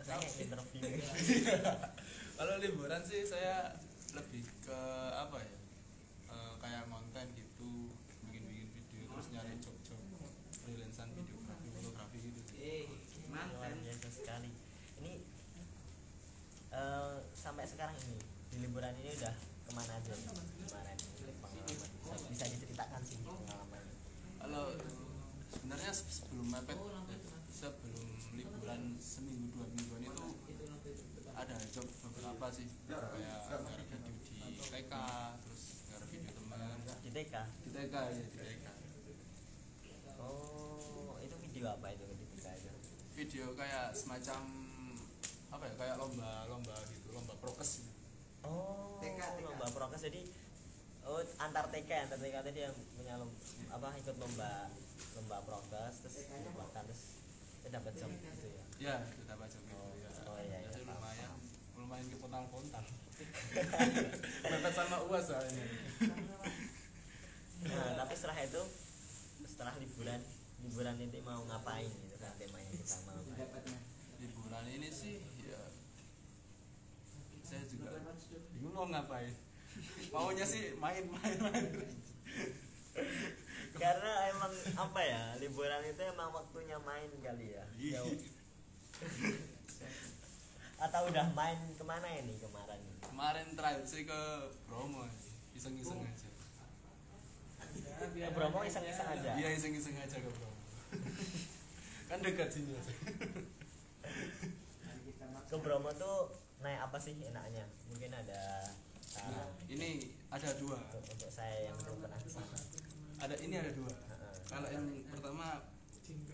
Saya 0.00 0.16
yang 0.24 0.36
interview. 0.40 0.80
kalau 2.40 2.54
liburan 2.56 3.02
sih 3.04 3.28
saya 3.28 3.76
lebih 4.16 4.48
ke 4.64 4.80
apa 5.12 5.36
ya? 5.44 5.56
Eh, 6.28 6.52
kayak 6.56 6.88
konten 6.88 7.26
gitu 7.36 7.92
bikin 8.24 8.42
bikin 8.48 8.64
video 8.72 9.04
terus 9.12 9.28
nyari 9.32 9.60
job 9.60 9.76
job 9.84 10.00
freelancean 10.64 11.12
videografi 11.12 11.68
fotografi 11.76 12.16
gitu. 12.24 12.40
Luar 13.28 13.72
biasa 13.76 14.08
sekali. 14.08 14.50
Ini 15.04 15.12
eh, 16.72 17.14
sampai 17.36 17.64
sekarang 17.68 17.96
ini 18.08 18.16
di 18.48 18.56
liburan 18.64 18.96
ini 18.96 19.12
udah 19.20 19.34
ke 19.68 19.70
mana 19.76 19.92
aja? 20.00 20.12
Kemarin 20.16 20.96
bisa, 20.96 22.16
bisa 22.32 22.44
diceritakan 22.48 23.00
sih 23.04 23.20
pengalaman 23.20 23.84
kalau 24.38 24.72
sebenarnya 25.52 25.92
se- 25.92 26.08
sebelum 26.08 26.46
mepet 26.48 26.78
sebelum 27.52 28.06
liburan 28.32 28.96
seminggu 28.96 29.50
dua 29.52 29.66
mingguan 29.74 30.02
itu 30.08 30.24
ada 31.34 31.56
job 31.68 31.86
beberapa 32.38 32.54
sih? 32.54 32.70
Kayak 32.86 33.02
ngarep 33.50 33.66
video 33.66 33.98
di 34.54 34.62
TK 34.62 34.94
terus 35.42 35.62
ngarep 35.90 36.08
video 36.14 36.30
teman. 36.38 36.58
Di 37.02 37.10
TK 37.10 37.34
di 37.66 37.70
TK 37.74 37.94
ya 37.98 38.10
di 38.14 38.24
TK 38.30 38.66
oh 40.22 41.18
itu 41.18 41.34
video 41.34 41.66
apa 41.74 41.86
itu 41.90 42.06
di 42.06 42.26
TK 42.38 42.46
itu? 42.62 42.70
Video 43.18 43.44
kayak 43.58 43.90
semacam 43.90 44.38
apa 45.50 45.64
ya 45.66 45.74
kayak 45.82 45.96
lomba 45.98 46.46
lomba 46.46 46.78
gitu 46.94 47.10
lomba 47.10 47.34
prokes. 47.42 47.82
Gitu. 47.82 47.90
oh 48.46 49.02
TK, 49.02 49.18
TK. 49.18 49.42
lomba 49.42 49.66
prokes. 49.74 50.06
Jadi 50.06 50.22
oh 51.10 51.18
antar 51.42 51.66
TK 51.74 51.90
antar 52.06 52.22
TK 52.22 52.36
tadi 52.38 52.60
yang 52.62 52.76
punya 52.94 53.18
lom- 53.18 53.34
apa 53.74 53.98
ikut 53.98 54.14
lomba 54.14 54.70
lomba 55.18 55.36
prokes 55.42 56.06
terus 56.06 56.22
bahkan 56.54 56.86
terus 56.86 57.02
dapat 57.66 57.92
job 57.98 58.14
gitu 58.14 58.46
ya? 58.46 58.62
Ya 58.78 58.94
kita 59.10 59.34
baca 59.34 59.58
gitu 59.58 59.74
Oh, 59.74 59.92
ya 59.98 60.08
oh, 60.30 60.38
iya, 60.40 60.56
Ya, 60.56 60.58
iya, 60.62 60.70
sih 60.72 60.86
paham, 60.86 61.02
lumayan 61.02 61.30
paham. 61.88 62.04
lumayan 62.04 62.06
kepontal-pontal 62.12 62.84
mepet 64.52 64.72
sama 64.76 64.96
uas 65.08 65.24
soalnya 65.24 65.64
nah 67.64 67.90
tapi 68.04 68.14
setelah 68.14 68.38
itu 68.44 68.62
setelah 69.48 69.74
liburan 69.80 70.20
liburan 70.62 70.94
itu 71.00 71.18
mau 71.24 71.42
ngapain 71.48 71.88
gitu 71.88 72.16
kan 72.20 72.36
temanya 72.38 72.70
kita 72.70 72.96
mau 73.08 73.18
liburan 74.20 74.64
ini 74.68 74.88
sih 74.92 75.18
ya 75.42 75.60
saya 77.42 77.64
juga 77.66 77.98
bingung 78.54 78.76
mau 78.76 78.86
ngapain 78.86 79.32
maunya 80.12 80.44
sih 80.46 80.76
main-main 80.78 81.38
main 81.40 81.66
karena 83.78 84.12
emang 84.34 84.52
apa 84.74 85.00
ya 85.02 85.22
liburan 85.38 85.82
itu 85.86 86.02
emang 86.02 86.34
waktunya 86.34 86.76
main 86.82 87.10
kali 87.22 87.54
ya 87.54 87.64
Iya. 87.78 88.02
Jauh. 88.02 88.18
atau 90.78 91.10
udah 91.10 91.26
main 91.34 91.58
ke 91.74 91.82
mana 91.82 92.06
ini 92.14 92.38
kemarin? 92.38 92.80
Kemarin 93.02 93.46
terakhir 93.58 93.82
sih 93.82 94.06
ke 94.06 94.20
Bromo 94.70 95.10
iseng-iseng 95.54 95.98
aja. 95.98 96.30
Ke 97.98 98.30
Bromo 98.30 98.62
iseng-iseng 98.62 99.08
aja? 99.10 99.30
Iya 99.34 99.48
iseng-iseng 99.58 99.98
aja 99.98 100.16
ke 100.22 100.30
Bromo. 100.30 100.58
Kan 102.06 102.18
dekat 102.22 102.48
sini 102.54 102.78
aja. 102.78 102.94
Ke 105.50 105.56
Bromo 105.58 105.90
tuh 105.98 106.30
naik 106.62 106.78
apa 106.86 106.98
sih 107.02 107.18
enaknya? 107.18 107.66
Mungkin 107.90 108.14
ada 108.14 108.62
Nah, 109.18 109.50
ini 109.66 110.14
ada 110.30 110.48
dua. 110.62 110.78
Untuk, 110.78 111.02
untuk 111.10 111.30
saya 111.32 111.66
yang 111.66 111.76
belum 111.82 112.06
pernah 112.06 112.20
ke 112.22 112.30
sana. 112.30 112.58
Ada 113.18 113.34
ini 113.42 113.54
ada 113.58 113.72
dua. 113.74 113.90
Kalau 114.46 114.68
yang 114.70 114.86
pertama 115.10 115.66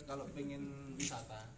kalau 0.04 0.28
pengen 0.36 0.94
wisata 1.00 1.48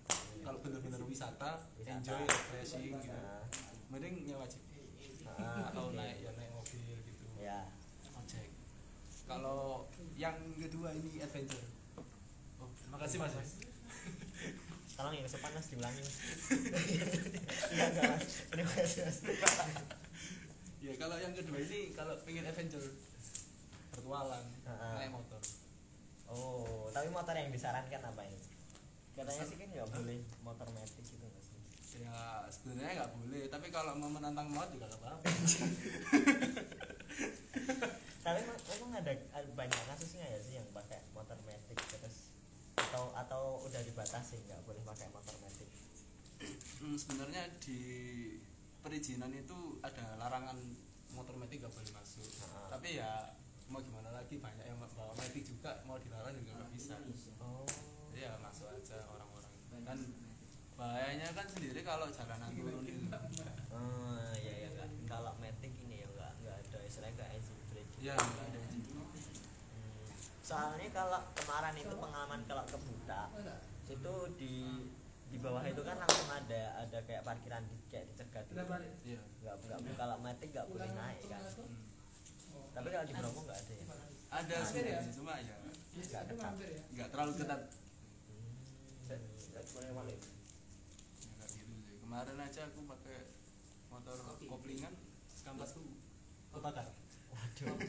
kalau 0.46 0.62
bener-bener 0.62 1.02
wisata, 1.02 1.58
Wisata. 1.74 1.98
enjoy 1.98 2.22
refreshing 2.22 2.94
gitu. 2.94 3.10
Nah, 3.10 3.42
mending 3.90 4.14
nyewa 4.22 4.46
jeep 4.46 4.62
ah, 5.26 5.66
atau 5.74 5.90
naik 5.90 6.22
ya 6.22 6.30
naik 6.38 6.54
mobil 6.54 7.02
gitu. 7.02 7.26
Ya. 7.34 7.66
Ojek. 8.14 8.54
Kalau 9.26 9.90
yang 10.14 10.38
kedua 10.54 10.94
ini 10.94 11.18
adventure. 11.18 11.66
Oh 12.62 12.70
terima 12.78 13.02
kasih 13.02 13.18
mas. 13.18 13.34
Tolong 14.94 15.18
yang 15.18 15.26
sopan 15.26 15.50
mas 15.50 15.66
diulangi 15.66 15.98
mas. 15.98 16.16
Enggak, 17.74 17.86
enggak, 17.90 18.04
mas. 18.14 18.24
Terima 18.46 18.70
kasih 18.70 18.98
mas. 19.02 19.18
Ya 20.78 20.94
kalau 20.94 21.18
yang 21.18 21.34
kedua 21.34 21.58
ini 21.58 21.90
kalau 21.90 22.14
pengen 22.22 22.46
adventure 22.46 22.86
bertualang 23.90 24.46
Ah, 24.62 24.70
ah. 24.70 24.94
naik 25.02 25.10
motor. 25.10 25.42
Oh 26.30 26.86
tapi 26.94 27.10
motor 27.10 27.34
yang 27.34 27.50
disarankan 27.50 27.98
apa 27.98 28.22
ini 28.30 28.38
katanya 29.16 29.44
sih 29.48 29.56
kan 29.56 29.68
nggak 29.72 29.88
boleh 29.88 30.18
motor 30.44 30.68
metik 30.76 31.04
gitu 31.08 31.24
nggak 31.24 31.40
sih? 31.40 31.56
Ya 32.04 32.44
sebenarnya 32.52 32.92
nggak 33.00 33.12
boleh 33.16 33.42
tapi 33.48 33.66
kalau 33.72 33.96
mau 33.96 34.12
menantang 34.12 34.52
maut 34.52 34.68
juga 34.68 34.92
nggak 34.92 35.00
apa-apa. 35.00 35.24
Tapi 38.26 38.42
emang, 38.42 38.58
emang 38.58 38.90
ada, 38.98 39.12
ada 39.38 39.50
banyak 39.54 39.82
kasusnya 39.86 40.26
ya 40.26 40.38
sih 40.42 40.58
yang 40.58 40.66
pakai 40.74 40.98
motor 41.14 41.38
metik 41.46 41.78
terus 41.78 42.34
atau 42.74 43.14
atau 43.14 43.62
udah 43.62 43.78
dibatasi 43.86 44.42
nggak 44.50 44.66
boleh 44.66 44.82
pakai 44.82 45.06
motor 45.14 45.30
metik? 45.46 45.70
Hmm, 46.82 46.98
sebenarnya 46.98 47.46
di 47.62 47.78
perizinan 48.82 49.30
itu 49.30 49.78
ada 49.78 50.18
larangan 50.18 50.58
motor 51.14 51.38
metik 51.38 51.62
nggak 51.62 51.70
boleh 51.70 51.92
masuk. 51.94 52.26
Ah. 52.50 52.66
tapi 52.74 52.98
ya 52.98 53.30
mau 53.70 53.78
gimana 53.78 54.10
lagi 54.10 54.42
banyak 54.42 54.66
yang 54.66 54.78
bawa 54.82 55.14
metik 55.22 55.46
juga 55.46 55.78
mau 55.86 55.94
dilarang 56.02 56.34
juga 56.34 56.66
nggak 56.66 56.72
bisa. 56.74 56.98
Oh 57.38 57.62
ya 58.26 58.34
masuk 58.42 58.66
aja 58.68 58.96
orang-orang 59.06 59.52
kan 59.86 59.98
bahayanya 60.76 61.28
kan 61.32 61.46
sendiri 61.46 61.80
kalau 61.80 62.06
jalanan 62.10 62.50
turun 62.52 62.84
itu 62.84 63.06
oh 63.72 64.30
iya 64.36 64.54
ya 64.66 64.68
nggak 64.74 64.88
kalau 65.06 65.32
metik 65.38 65.72
ini 65.72 66.02
ya 66.02 66.08
nggak 66.10 66.32
nggak 66.42 66.56
ada 66.66 66.78
istilahnya 66.84 67.14
nggak 67.16 67.30
engine 67.38 67.62
brake 67.70 67.92
ya 68.02 68.14
nggak 68.14 68.46
ada 68.50 68.58
izin. 68.66 68.82
Hmm. 68.92 70.04
soalnya 70.42 70.88
kalau 70.92 71.20
kemarin 71.32 71.74
itu 71.78 71.94
pengalaman 71.96 72.40
kalau 72.44 72.64
ke 72.66 72.76
Buta 72.76 73.22
itu 73.86 74.14
di 74.36 74.52
di 75.26 75.38
bawah 75.42 75.62
itu 75.62 75.82
kan 75.82 75.96
langsung 75.98 76.28
ada 76.30 76.62
ada 76.82 76.98
kayak 77.02 77.22
parkiran 77.22 77.62
di 77.66 77.76
kayak 77.88 78.04
dicegat 78.10 78.44
gitu. 78.46 78.62
iya 79.06 79.20
nggak 79.42 79.54
nggak 79.62 79.94
kalau 79.96 80.16
metik 80.20 80.48
nggak 80.50 80.66
boleh 80.66 80.88
naik 80.90 81.22
kan 81.26 81.42
Hmm. 82.46 82.72
tapi 82.72 82.88
kalau 82.88 83.04
di 83.04 83.14
Bromo 83.16 83.40
nggak 83.42 83.58
ada 83.58 83.72
ya 83.74 83.84
ada 84.32 84.56
sebenarnya 84.64 85.12
cuma 85.12 85.32
ya 85.40 85.56
nggak 85.96 86.22
dekat 86.30 86.52
nggak 86.94 87.08
terlalu 87.10 87.32
ketat. 87.36 87.60
Ya 89.66 89.90
kayak 89.90 90.14
gitu 90.14 90.30
sih 91.50 91.66
kemarin 92.06 92.38
aja 92.38 92.70
aku 92.70 92.86
pakai 92.86 93.18
motor 93.90 94.14
koplingan. 94.46 94.94
Kampasku 95.42 95.82
kebakar. 96.54 96.86
Waduh. 97.34 97.76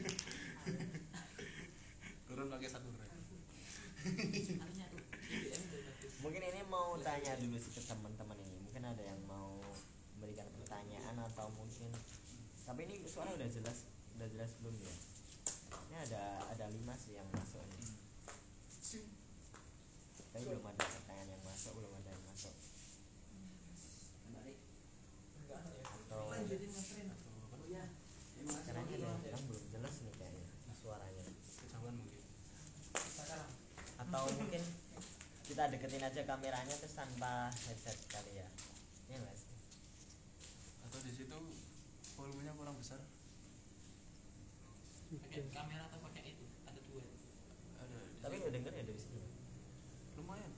Turun 2.26 2.46
pakai 2.50 2.68
satu 2.70 2.90
rem 2.98 3.22
mungkin 6.18 6.42
ini 6.42 6.66
mau 6.66 6.98
tanya 6.98 7.38
dulu 7.38 7.58
sih 7.58 7.72
ke 7.74 7.82
teman-teman 7.82 8.38
ini. 8.42 8.58
Mungkin 8.62 8.82
ada 8.82 9.02
yang 9.02 9.20
mau 9.26 9.58
memberikan 10.18 10.50
pertanyaan 10.54 11.14
atau 11.30 11.50
mungkin 11.54 11.90
tapi 12.66 12.84
ini 12.84 13.08
soalnya 13.08 13.42
udah 13.42 13.48
jelas 13.48 13.88
udah 14.18 14.28
jelas 14.28 14.50
belum 14.60 14.76
ya? 14.76 14.94
Ini 15.88 15.96
ada 16.10 16.22
ada 16.52 16.64
lima 16.74 16.94
sih 16.98 17.16
yang 17.16 17.26
masuk 17.32 17.64
nih 17.64 17.98
tapi 20.38 20.54
belum 20.54 20.70
ada 20.70 20.86
pertanyaan 20.86 21.34
yang 21.34 21.42
masuk 21.42 21.74
belum 21.74 21.92
ada 21.98 22.14
yang 22.14 22.24
masuk 22.30 22.54
atau 25.98 26.22
karena 28.38 28.80
ini 28.86 29.02
ada 29.02 29.28
yang 29.34 29.42
belum 29.50 29.64
jelas 29.66 29.94
nih 29.98 30.14
kayaknya 30.14 30.46
suaranya 30.78 31.26
kejauhan 31.58 31.94
mungkin 31.98 32.22
atau 33.98 34.24
mungkin 34.38 34.62
kita 35.58 35.74
deketin 35.74 36.06
aja 36.06 36.22
kameranya 36.22 36.70
terus 36.70 36.94
tanpa 36.94 37.50
headset 37.66 37.98
kali 38.06 38.30
ya. 38.38 38.46
Nggak 39.10 39.34
sih? 39.34 39.50
Atau 40.86 41.02
di 41.02 41.10
situ 41.10 41.34
volumenya 42.14 42.54
kurang 42.54 42.78
besar? 42.78 43.02
Kamera 45.50 45.90
atau 45.90 45.98
pakai 45.98 46.30
itu? 46.30 46.46
Ada 46.62 46.78
dua. 46.86 47.02
Ada 47.74 47.98
tapi 48.22 48.38
nggak 48.38 48.54
denger 48.54 48.70
ya 48.70 48.82
dari 48.86 49.00
sini 49.02 49.18
lumayan. 50.14 50.52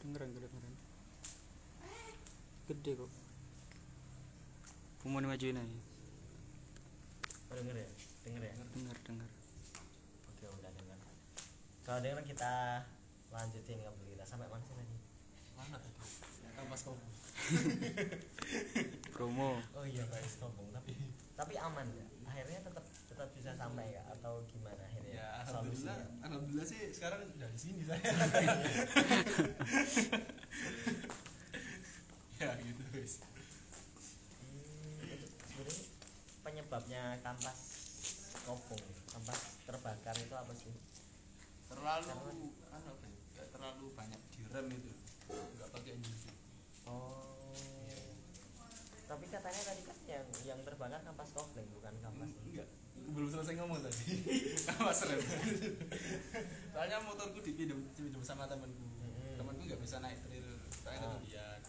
Dengeran 0.00 0.28
kedengeran 0.32 0.74
gede 2.72 2.92
kok. 3.04 3.12
Mau 5.04 5.20
dimajuin 5.20 5.60
aja? 5.60 5.80
Oh, 7.52 7.54
denger 7.60 7.84
ya? 7.84 7.88
Denger 8.24 8.42
ya? 8.48 8.52
Dengar 8.72 8.96
dengar 9.04 9.28
oke 10.32 10.44
udah 10.56 10.72
denger. 10.72 10.98
Kalau 11.84 12.00
denger 12.00 12.24
kita 12.24 12.52
lanjutin 13.34 13.82
ngobrol 13.82 14.06
kita 14.14 14.22
sampai 14.22 14.46
mana 14.46 14.62
sih 14.62 14.78
tadi? 14.78 14.94
Mana 15.58 15.76
tadi? 15.82 15.98
Kampas 16.54 16.86
kau 16.86 16.94
promo. 19.14 19.58
Oh 19.74 19.84
iya 19.84 20.06
guys 20.06 20.38
ngomong 20.38 20.70
tapi 20.70 20.94
tapi 21.34 21.54
aman 21.58 21.86
ya 21.90 22.06
akhirnya 22.30 22.62
tetap 22.62 22.84
tetap 23.10 23.28
bisa 23.34 23.50
sampai 23.58 23.90
ya 23.90 24.02
atau 24.14 24.38
gimana 24.46 24.86
akhirnya 24.86 25.18
ya 25.18 25.26
alhamdulillah 25.46 25.98
solusinya? 25.98 26.26
alhamdulillah 26.26 26.66
sih 26.66 26.80
sekarang 26.94 27.20
udah 27.26 27.50
di 27.50 27.60
sini 27.60 27.82
saya. 27.82 28.02
Ya 32.34 32.50
gitu 32.60 32.82
guys. 32.90 33.22
Hmm, 34.42 34.98
itu 35.06 35.26
sebenarnya 35.48 35.86
penyebabnya 36.42 37.02
kampas 37.22 37.58
kopong 38.42 38.82
kampas 39.06 39.38
terbakar 39.64 40.16
itu 40.18 40.34
apa 40.34 40.52
sih? 40.52 40.74
Terlalu 41.70 42.04
kan 42.10 42.18
apa 42.18 42.30
ya? 42.34 42.82
nggak 42.84 42.96
terlalu 43.54 43.86
banyak 43.94 44.18
direm 44.28 44.66
itu 44.68 44.90
nggak 45.30 45.68
pakai 45.70 45.92
engine 45.94 46.32
Oh. 46.84 47.48
Tapi 49.04 49.24
katanya 49.24 49.62
tadi 49.64 49.82
kan 49.82 49.96
yang 50.04 50.26
yang 50.44 50.60
terbakar 50.60 51.00
kampas 51.00 51.32
kopling 51.32 51.64
bukan 51.70 51.96
kampas. 51.98 52.28
enggak 52.44 52.68
belum 53.06 53.28
selesai 53.30 53.56
ngomong 53.56 53.80
tadi 53.80 54.20
kampas 54.68 55.00
rem 55.06 55.20
soalnya 56.70 57.00
motorku 57.00 57.40
dipinjam 57.40 57.80
dipinjam 57.90 58.20
sama 58.20 58.44
temanku 58.44 58.84
Mm-mm. 59.00 59.32
temanku 59.34 59.60
nggak 59.62 59.80
bisa 59.80 59.96
naik 59.98 60.20
trail 60.20 60.44
soalnya 60.74 61.00
Ah. 61.00 61.16
kemudian 61.16 61.60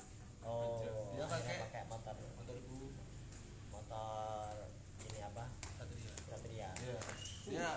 Oh. 0.43 0.83
dia 1.11 1.25
pakai 1.25 1.55
pakai 1.63 1.81
motor 1.87 2.15
motorku 2.35 2.79
motor 3.67 4.53
ini 5.01 5.19
apa? 5.21 5.45
satria 5.73 6.13
Satria. 6.25 6.69
Iya. 6.75 6.99
Dia 7.45 7.69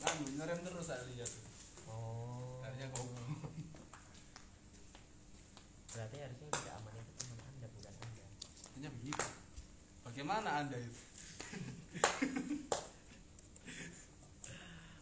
nganu 0.00 0.24
ngerem 0.36 0.58
terus 0.62 0.86
saya 0.86 1.02
lihat. 1.04 1.30
Oh. 2.80 2.88
Kok. 2.88 3.52
berarti 5.90 6.16
harusnya 6.16 6.48
tidak 6.48 6.74
aman 6.80 6.96
itu 6.96 7.12
teman 7.20 7.44
anda 7.44 7.68
bukan 7.76 7.92
anda. 7.92 8.24
Hanya 8.72 8.88
begitu 8.96 9.26
bagaimana 10.00 10.64
anda 10.64 10.80
itu? 10.80 11.02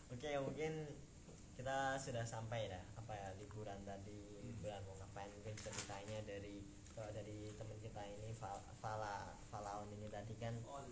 Oke 0.11 0.31
mungkin 0.43 0.73
kita 1.55 2.03
sudah 2.03 2.27
sampai 2.27 2.67
dah 2.67 2.83
apa 2.99 3.15
ya 3.15 3.31
liburan 3.39 3.79
tadi. 3.87 4.43
Liburan 4.43 4.83
mau 4.83 4.99
ngapain? 4.99 5.31
Mungkin 5.39 5.55
ceritanya 5.63 6.19
dari 6.27 6.67
kalau 6.99 7.15
dari 7.15 7.55
teman 7.55 7.79
kita 7.79 8.03
ini 8.11 8.35
Fal- 8.35 8.67
Fala 8.83 9.39
Falaon 9.55 9.95
ini 9.95 10.11
tadi 10.11 10.35
kan 10.35 10.59
mau 10.67 10.83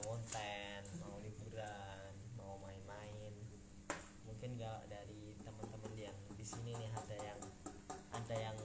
konten 0.00 0.80
mau 1.04 1.20
liburan 1.20 2.16
mau 2.40 2.56
main-main. 2.64 3.32
Mungkin 4.24 4.56
gak 4.56 4.88
dari 4.88 5.23
di 6.44 6.52
sini 6.52 6.76
nih 6.76 6.92
ada 6.92 7.16
yang 7.24 7.40
ada 8.12 8.36
yang 8.36 8.58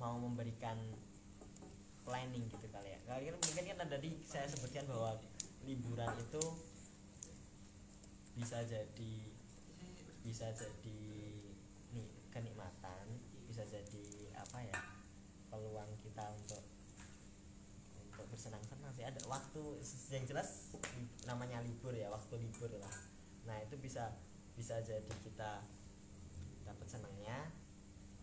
mau 0.00 0.16
memberikan 0.16 0.80
planning 2.00 2.48
gitu 2.48 2.64
kali 2.72 2.96
ya. 2.96 2.98
Kali 3.04 3.28
kan 3.28 3.36
mungkin 3.36 3.76
kan 3.76 3.88
tadi 3.92 4.16
saya 4.24 4.48
sebutkan 4.48 4.88
bahwa 4.88 5.20
liburan 5.68 6.08
itu 6.16 6.40
bisa 8.40 8.64
jadi 8.64 9.14
bisa 10.24 10.48
jadi 10.56 11.00
nih 11.92 12.08
kenikmatan 12.32 13.04
bisa 13.44 13.68
jadi 13.68 14.32
apa 14.40 14.64
ya 14.64 14.80
peluang 15.52 15.92
kita 16.00 16.24
untuk 16.40 16.64
untuk 18.00 18.24
bersenang-senang 18.32 18.96
sih. 18.96 19.04
Ada 19.04 19.20
waktu 19.28 19.76
yang 20.08 20.24
jelas 20.24 20.72
namanya 21.28 21.60
libur 21.60 21.92
ya 21.92 22.08
waktu 22.08 22.40
libur 22.40 22.72
lah. 22.80 22.96
Nah 23.44 23.60
itu 23.60 23.76
bisa 23.76 24.08
bisa 24.56 24.80
jadi 24.80 25.12
kita 25.20 25.76
dapat 26.68 26.84
senangnya 26.84 27.48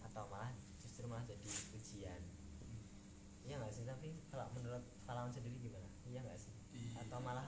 atau 0.06 0.30
malah 0.30 0.54
justru 0.78 1.10
malah 1.10 1.26
jadi 1.26 1.50
ujian 1.74 2.22
iya 3.46 3.58
nggak 3.62 3.74
sih 3.74 3.86
tapi 3.86 4.10
kalau 4.30 4.50
menurut 4.58 4.82
Falawan 5.06 5.30
sendiri 5.30 5.62
gimana? 5.62 5.86
Iya 6.10 6.26
nggak 6.26 6.40
sih? 6.42 6.50
Iya. 6.74 7.06
atau 7.06 7.22
malah 7.22 7.46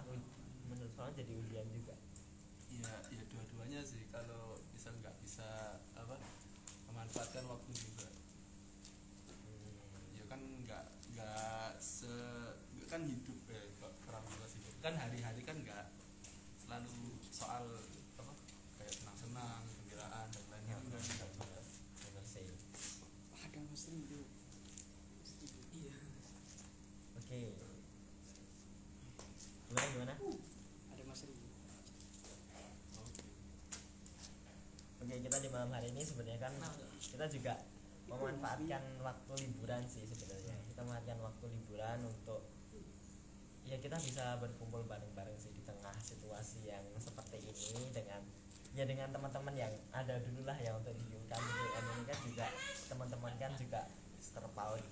menurut 0.69 0.93
Falawan 0.93 1.17
jadi 1.17 1.33
ujian 1.41 1.65
juga? 1.73 1.97
Ya 2.69 2.93
ya 3.09 3.23
dua-duanya 3.33 3.81
sih. 3.81 4.05
Kalau 4.13 4.61
misal 4.77 4.93
nggak 5.01 5.17
bisa 5.25 5.81
apa 5.97 6.21
memanfaatkan 6.85 7.49
waktu 7.49 7.71
juga. 7.73 8.13
Hmm, 9.41 10.21
ya 10.21 10.25
kan 10.29 10.37
nggak 10.37 10.85
nggak 11.17 11.81
se 11.81 12.13
kan 12.85 13.01
hidup 13.01 13.41
ya 13.49 13.61
kok 13.81 13.93
kurang 14.05 14.21
jelas 14.37 14.53
hidup. 14.53 14.77
Kan 14.85 15.01
hari-hari 15.01 15.41
kan 15.41 15.57
nggak 15.65 15.97
selalu 16.61 17.17
soal 17.33 17.65
apa 18.21 18.33
kayak 18.77 18.93
senang-senang 18.93 19.65
gembiraan 19.65 20.27
dan 20.29 20.43
lain-lain 20.51 20.67
ya, 20.67 20.75
kan 20.75 20.83
bener, 20.83 21.01
nggak 21.01 21.29
bener, 21.31 21.63
juga 21.95 22.09
bener 22.11 22.25
sih 22.27 22.47
ada 23.39 23.57
mas 23.63 23.83
Rindu 23.87 24.21
Iya. 25.77 25.95
oke 27.15 27.39
gimana 29.71 29.87
gimana 29.95 30.13
ada 30.91 31.03
mas 31.07 31.21
Rindu 31.23 31.47
oke 32.99 33.23
Oke 34.97 35.13
kita 35.23 35.37
di 35.39 35.49
malam 35.53 35.71
hari 35.71 35.87
ini 35.95 36.03
sebenarnya 36.03 36.39
kan 36.41 36.53
kita 37.17 37.33
juga 37.33 37.57
memanfaatkan 38.05 39.01
waktu 39.01 39.33
liburan 39.41 39.81
sih 39.89 40.05
sebenarnya. 40.05 40.53
Kita 40.69 40.85
memanfaatkan 40.85 41.17
waktu 41.17 41.45
liburan 41.49 42.05
untuk 42.05 42.45
ya 43.65 43.73
kita 43.81 43.97
bisa 43.97 44.37
berkumpul 44.37 44.85
bareng-bareng 44.85 45.33
sih 45.33 45.49
di 45.49 45.65
tengah 45.65 45.97
situasi 45.97 46.69
yang 46.69 46.85
seperti 47.01 47.41
ini 47.41 47.89
dengan 47.89 48.21
ya 48.77 48.85
dengan 48.85 49.09
teman-teman 49.09 49.49
yang 49.57 49.73
ada 49.89 50.21
dulu 50.21 50.45
lah 50.45 50.53
ya 50.61 50.77
untuk 50.77 50.93
di 50.93 51.09
UKM 51.09 51.41
UKM 51.41 51.85
ini 51.97 52.03
kan 52.05 52.19
juga 52.21 52.47
teman-teman 52.85 53.33
kan 53.41 53.51
juga 53.57 53.81
terpaut 54.37 54.83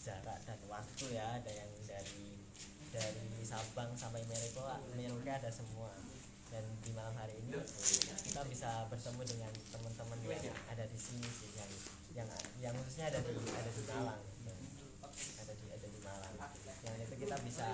jarak 0.00 0.40
dan 0.48 0.58
waktu 0.72 1.04
ya 1.12 1.36
ada 1.36 1.50
yang 1.52 1.70
dari 1.84 2.40
dari 2.88 3.44
Sabang 3.44 3.92
sampai 3.94 4.24
Merauke 4.24 4.64
Merauke 4.96 5.28
ada 5.28 5.52
semua 5.52 5.92
dan 6.52 6.64
di 6.82 6.90
malam 6.94 7.14
hari 7.18 7.34
ini 7.42 7.58
kita 8.26 8.42
bisa 8.46 8.86
bertemu 8.92 9.22
dengan 9.26 9.52
teman-teman 9.74 10.18
yang 10.26 10.56
ada 10.70 10.84
di 10.86 10.98
sini 10.98 11.28
sih 11.28 11.50
yang 11.56 11.70
yang 12.16 12.28
yang 12.62 12.74
khususnya 12.80 13.12
ada 13.12 13.20
di 13.20 13.32
ada 13.34 13.70
di 13.70 13.82
Malang. 13.88 14.20
Gitu. 14.22 14.54
ada 15.42 15.52
di 15.52 15.66
ada 15.68 15.86
di 15.88 16.00
Malang. 16.00 16.34
Yang 16.86 16.96
itu 17.02 17.14
kita 17.26 17.36
bisa 17.44 17.68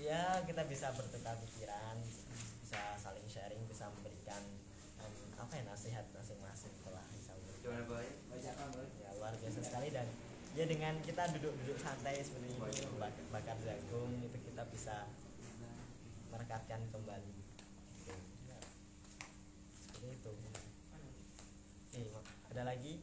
ya 0.00 0.22
kita 0.48 0.62
bisa 0.64 0.86
bertukar 0.96 1.36
pikiran 1.44 1.96
bisa 2.64 2.80
saling 3.02 3.26
sharing 3.28 3.60
bisa 3.68 3.90
memberikan 3.92 4.40
em, 5.02 5.14
apa 5.36 5.52
ya 5.58 5.62
nasihat 5.68 6.06
masing-masing 6.14 6.72
telah 6.86 7.04
bisa 7.12 7.34
memberikan. 7.34 7.82
Ya 8.40 9.10
luar 9.20 9.34
biasa 9.36 9.60
sekali. 9.60 9.88
Dan 9.92 10.06
ya 10.56 10.64
dengan 10.64 10.94
kita 11.04 11.28
duduk-duduk 11.36 11.78
santai 11.78 12.24
seperti 12.24 12.50
ini 12.50 12.58
bakar, 12.58 13.12
bakar 13.30 13.56
jagung 13.62 14.10
itu 14.24 14.38
kita 14.50 14.62
bisa 14.72 15.06
merekatkan 16.32 16.80
kembali. 16.90 17.30
gitu. 17.36 17.39
Itu. 20.08 20.32
Oke, 21.90 22.00
Ma- 22.14 22.24
ada 22.48 22.62
lagi 22.64 23.02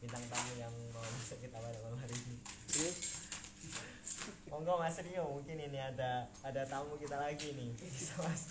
bintang 0.00 0.24
tamu 0.30 0.52
yang 0.56 0.72
mau 0.94 1.02
masuk 1.18 1.38
kita 1.42 1.58
pada 1.58 1.78
malam 1.82 1.98
hari 1.98 2.14
ini? 2.14 2.36
Monggo 4.50 4.82
mas 4.82 4.98
Rio 5.00 5.24
mungkin 5.30 5.56
ini 5.62 5.78
ada 5.78 6.26
ada 6.42 6.62
tamu 6.66 6.98
kita 6.98 7.16
lagi 7.18 7.54
nih. 7.54 7.70
Bisa 7.94 8.14
mas. 8.22 8.42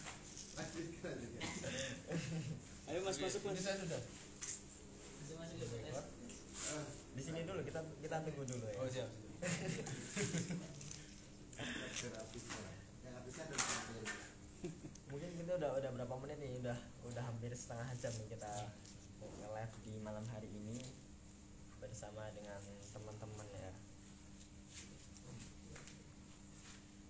Ayo 2.90 3.00
mas 3.04 3.18
masuk 3.20 3.42
mas. 3.48 3.60
saya 3.62 3.78
sudah. 3.80 4.02
Di 7.16 7.22
sini 7.24 7.44
dulu 7.44 7.62
kita 7.68 7.84
kita 8.00 8.16
tunggu 8.24 8.44
dulu 8.48 8.64
ya. 8.64 8.76
Oh 8.80 8.88
siap 8.88 9.10
mungkin 15.20 15.36
kita 15.36 15.52
udah 15.60 15.72
udah 15.84 15.92
berapa 16.00 16.16
menit 16.24 16.38
nih? 16.40 16.52
Udah 16.64 16.80
udah 17.04 17.24
hampir 17.28 17.52
setengah 17.52 17.92
jam 18.00 18.16
nih 18.24 18.40
kita 18.40 18.72
nge-live 19.20 19.76
di 19.84 19.94
malam 20.00 20.24
hari 20.32 20.48
ini 20.48 20.80
bersama 21.76 22.32
dengan 22.32 22.56
teman-teman 22.88 23.48
ya. 23.52 23.76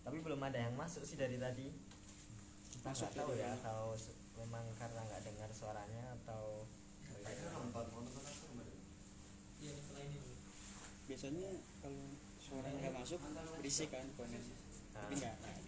Tapi 0.01 0.17
belum 0.25 0.41
ada 0.41 0.57
yang 0.57 0.73
masuk 0.73 1.05
sih 1.05 1.21
dari 1.21 1.37
tadi. 1.37 1.69
Kita 2.73 2.89
Masuk 2.89 3.13
nggak 3.13 3.21
tahu 3.21 3.29
dari 3.29 3.45
ya 3.45 3.49
mana? 3.53 3.57
atau 3.61 3.81
memang 4.41 4.65
karena 4.81 5.01
nggak 5.05 5.21
dengar 5.29 5.49
suaranya 5.53 6.03
atau 6.25 6.65
Iya, 9.61 9.75
biasanya 11.05 11.47
kalau 11.77 12.09
suaranya 12.41 12.89
nggak 12.89 12.95
masuk 13.05 13.21
berisik 13.61 13.93
kan 13.93 14.09
konen 14.17 14.41
tapi 14.97 15.13
nggak 15.13 15.58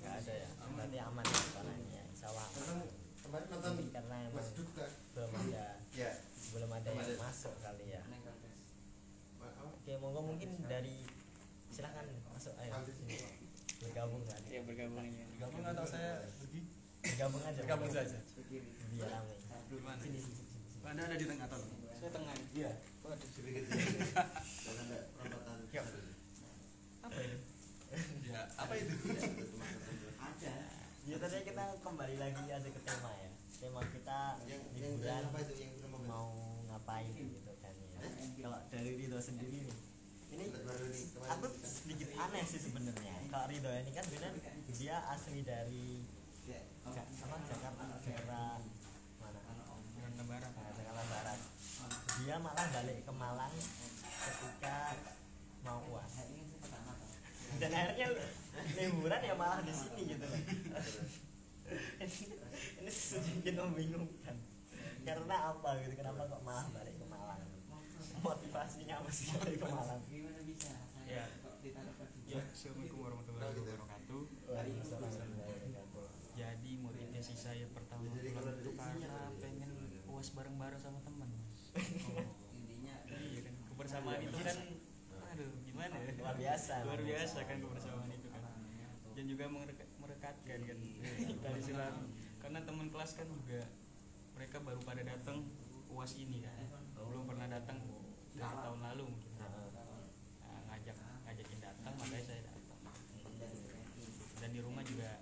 nggak 0.00 0.14
ada 0.24 0.32
ya. 0.32 0.48
Berarti 0.74 0.98
aman 0.98 1.24
ya 1.24 2.02
ya 2.20 2.26
Allah. 2.28 2.46
Aman. 2.48 2.78
kemarin 3.20 3.46
nonton 3.46 3.72
karena 3.94 4.16
emang 4.26 4.46
belum 5.14 5.32
ada. 5.38 5.66
Ya 5.94 6.10
belum 6.50 6.70
ada 6.74 6.88
yang 6.90 7.04
Ada. 7.04 7.14
masuk 7.20 7.54
kali 7.62 7.84
ya. 7.94 8.02
Oke, 9.60 9.92
monggo 9.96 10.20
mungkin 10.24 10.50
dari 10.66 11.06
silakan 11.70 12.06
masuk 12.34 12.54
ayo. 12.58 12.72
Bergabung 13.80 14.22
kan 14.28 14.40
ya 14.44 14.60
bergabung 14.66 15.08
ya 15.08 15.24
gabung 15.40 15.64
atau 15.64 15.86
saya 15.88 16.28
pergi? 16.36 16.60
Bergabung 17.00 17.42
aja 17.46 17.60
gabung 17.64 17.88
saja. 17.88 18.18
Biar 18.50 19.08
ramai 19.08 19.36
sini 20.02 20.18
sini, 20.20 20.34
sini. 20.36 20.84
anda 20.84 21.06
ada 21.06 21.16
di 21.16 21.24
tengah 21.24 21.46
atau? 21.48 21.62
Saya 21.96 22.10
tengah. 22.12 22.34
Iya. 22.52 22.72
Waduh. 23.06 23.28
Yuk. 25.70 25.86
apa 27.00 27.18
ini? 27.22 27.38
Ya 28.26 28.42
apa 28.58 28.72
itu 28.74 28.94
ya 31.10 31.18
tadi 31.18 31.42
kita 31.42 31.64
kembali 31.82 32.22
lagi 32.22 32.44
aja 32.46 32.68
ke 32.70 32.80
tema 32.86 33.10
ya. 33.18 33.30
Tema 33.58 33.82
kita 33.82 34.38
yang 34.46 34.62
liburan 34.78 35.10
yang 35.10 35.26
apa 35.26 35.38
itu? 35.42 35.52
Yang 35.58 35.72
belum 35.82 35.90
mau 35.90 36.02
mau 36.06 36.28
ngapain 36.70 37.10
gitu 37.10 37.50
kan 37.58 37.74
ya. 37.74 37.98
Kalau 38.38 38.58
dari 38.70 38.90
Ridho 38.94 39.18
sendiri 39.18 39.66
nih 39.66 39.78
ini 40.30 40.46
aku 41.26 41.46
sedikit 41.66 42.14
aneh 42.14 42.46
sih 42.46 42.62
sebenarnya. 42.62 43.26
Kalau 43.26 43.46
Ridho 43.50 43.70
ini 43.74 43.90
kan 43.90 44.06
sebenarnya 44.06 44.54
dia 44.70 44.96
asli 45.10 45.42
dari 45.42 46.06
ya 46.46 46.62
apa 46.86 46.94
Jakarta 47.42 47.82
daerah 48.06 48.62
mana? 49.18 49.42
Jakarta 49.90 50.22
Barat. 50.30 50.52
Nah, 50.54 50.70
Jakarta 50.78 51.02
Barat. 51.10 51.38
Dia 52.22 52.36
malah 52.38 52.66
balik 52.70 52.98
ke 53.02 53.12
Malang 53.18 53.54
ketika 54.30 54.94
mau 55.66 55.82
uas 55.90 56.22
dan 57.58 57.70
akhirnya 57.74 58.06
liburan 58.76 59.20
ya 59.22 59.34
malah 59.34 59.60
di 59.64 59.74
sini 59.74 60.02
gitu. 60.14 60.24
Loh 60.24 60.40
ini 62.80 62.90
sedikit 62.90 63.54
membingungkan. 63.62 64.36
Karena 65.06 65.36
apa 65.54 65.68
gitu? 65.80 65.94
Kenapa 65.96 66.26
kok 66.28 66.42
malah 66.42 66.66
balik 66.74 66.94
ke 66.98 67.06
Malang? 67.06 67.40
Motivasinya 68.20 69.00
apa 69.00 69.10
sih 69.12 69.32
balik 69.38 69.62
ke 69.62 69.66
Malang? 69.70 70.02
Ya. 71.08 71.24
Ya 72.30 72.40
assalamualaikum 72.54 72.98
warahmatullahi 73.02 73.54
wabarakatuh. 73.58 74.22
Jadi 76.40 76.70
motivasi 76.80 77.34
saya 77.36 77.66
pertama 77.70 78.06
itu 78.16 78.32
karena 78.32 79.30
pengen 79.38 79.70
puas 80.08 80.28
bareng-bareng 80.34 80.80
sama 80.80 80.98
teman 81.06 81.28
mas 81.36 81.70
kebersamaan 83.70 84.20
itu 84.20 84.36
kan 84.42 84.56
aduh 85.30 85.52
gimana 85.62 85.94
ya? 86.02 86.10
Luar 86.18 86.36
biasa 86.36 86.74
luar 86.82 87.00
biasa 87.00 87.38
kan 87.46 87.56
kebersamaan. 87.62 88.09
kan 88.09 88.09
dan 89.20 89.28
juga 89.28 89.52
mereka- 89.52 89.84
merekatkan 90.00 90.58
kan. 90.64 90.78
Dari 91.44 91.60
silam 91.60 92.08
karena 92.40 92.64
teman 92.64 92.88
kelas 92.88 93.20
kan 93.20 93.28
juga 93.28 93.68
mereka 94.32 94.64
baru 94.64 94.80
pada 94.80 95.04
datang 95.04 95.44
uas 95.92 96.16
ini 96.16 96.40
kan. 96.40 96.56
Belum 96.96 97.28
pernah 97.28 97.44
datang. 97.44 97.84
Dari 98.32 98.56
tahun 98.64 98.80
lalu 98.80 99.12
mungkin. 99.12 99.32
Nah, 99.36 99.52
ngajak 100.72 100.96
ngajakin 101.28 101.58
datang 101.60 101.92
makanya 102.00 102.24
saya 102.24 102.40
datang. 102.48 102.80
Dan 104.40 104.48
di 104.56 104.60
rumah 104.64 104.80
juga 104.88 105.20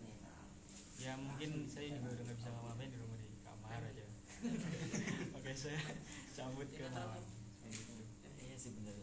ya 1.02 1.18
mungkin 1.18 1.66
saya 1.66 1.90
juga 1.90 2.14
udah 2.14 2.22
nggak 2.22 2.38
bisa 2.38 2.48
ngapa-ngapain 2.54 2.90
di 2.94 2.98
rumah 3.02 3.18
di 3.18 3.28
kamar 3.42 3.82
aja. 3.82 4.06
Makanya 5.34 5.58
saya 5.58 5.80
cabut 6.38 6.70
ke 6.70 6.86
Malang 6.94 7.26
iya 8.38 8.54
sih 8.54 8.70
bener. 8.78 8.94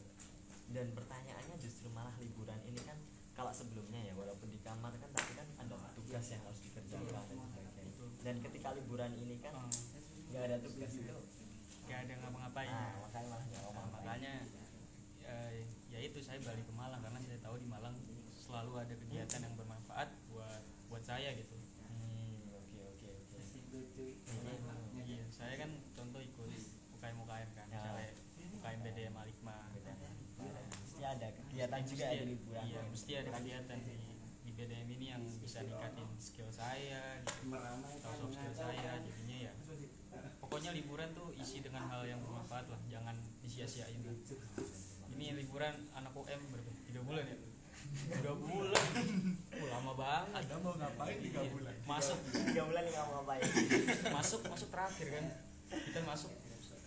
Dan 0.71 0.95
pertanyaannya 0.95 1.55
justru 1.59 1.91
malah 1.91 2.15
kalau 3.35 3.51
sebelumnya 3.51 3.99
ya 4.01 4.13
walaupun 4.15 4.47
di 4.47 4.59
kamar 4.63 4.95
kan 4.95 5.09
tapi 5.11 5.31
kan 5.35 5.47
ada 5.59 5.75
tugas 5.93 6.25
yang 6.31 6.41
harus 6.41 6.59
dikerjakan 6.63 7.05
dan 7.27 7.39
sebagainya. 7.43 7.93
Dan 8.23 8.35
ketika 8.41 8.69
liburan 8.73 9.11
ini 9.13 9.35
kan 9.43 9.53
Oh, 9.53 9.67
nggak 10.31 10.43
ada 10.47 10.57
tugas 10.59 10.91
itu. 10.95 11.17
Nggak 11.85 11.99
ada 12.07 12.13
ngapa-ngapain. 12.17 12.69
Nah 12.71 12.95
makanya 13.03 13.27
malah 13.27 13.45
nggak 13.45 13.61
ngomong 13.61 13.89
makanya 13.91 14.33
ya, 15.19 15.35
ya 15.91 15.99
itu 15.99 16.19
saya 16.19 16.39
balik 16.41 16.63
ke 16.63 16.73
Malang 16.73 17.01
karena 17.01 17.19
saya 17.19 17.39
tahu 17.39 17.55
di 17.59 17.67
Malang 17.67 17.95
selalu 18.35 18.71
ada 18.79 18.93
kegiatan 18.95 19.39
yang 19.41 19.53
bermanfaat 19.53 20.09
buat 20.31 20.61
buat 20.87 21.03
saya 21.03 21.35
gitu. 21.35 21.55
Hmm 21.83 22.55
oke 22.55 22.79
oke 22.95 23.07
oke. 23.11 24.05
Iya 25.05 25.23
saya 25.29 25.53
kan 25.59 25.69
contoh 25.91 26.21
ikut 26.23 26.49
UKM 26.95 27.17
UKM 27.19 27.49
kan 27.53 27.67
Ya. 27.67 27.77
misalnya 27.77 28.09
UKM 28.55 28.79
BDM 28.81 29.15
Alikma. 29.19 29.57
Mesti 30.85 31.03
ada 31.03 31.27
kegiatan 31.27 31.81
juga 31.83 32.05
iya 32.07 32.23
mesti 32.95 33.11
ada 33.19 33.27
kegiatan 33.27 33.75
di 33.83 33.91
di 34.47 34.51
BDM 34.55 34.87
ini 34.87 35.05
yang 35.11 35.19
bisa 35.43 35.59
ningkatin 35.67 36.07
skill 36.15 36.47
saya 36.47 37.19
gitu. 37.27 37.51
Atau 37.51 38.11
soft 38.23 38.39
skill 38.39 38.55
saya 38.55 39.03
jadinya 39.03 39.51
ya. 39.51 39.53
Pokoknya 40.39 40.71
liburan 40.71 41.11
tuh 41.11 41.35
isi 41.35 41.59
dengan 41.59 41.91
hal 41.91 42.07
yang 42.07 42.23
bermanfaat 42.23 42.71
lah 42.71 42.79
jangan 42.87 43.19
disia-siain 43.43 43.99
lah. 43.99 44.15
ini 45.11 45.35
liburan 45.35 45.75
anak 45.91 46.15
UM 46.15 46.39
berapa 46.55 46.71
tiga 46.87 47.03
bulan 47.03 47.27
ya? 47.27 47.37
Tiga 48.15 48.33
bulan. 48.33 48.85
Oh, 49.59 49.67
lama 49.69 49.93
banget. 49.93 50.41
Anda 50.47 50.55
mau 50.63 50.73
ngapain 50.73 51.19
tiga 51.21 51.43
Iya. 51.43 51.51
bulan? 51.51 51.75
masuk. 51.85 52.17
Tiga 52.31 52.63
bulan 52.65 52.83
nggak 52.87 53.03
mau 53.05 53.13
ngapain. 53.21 53.43
Masuk 54.17 54.41
masuk 54.47 54.69
terakhir 54.71 55.07
kan? 55.19 55.25
Kita 55.69 55.99
masuk. 56.07 56.31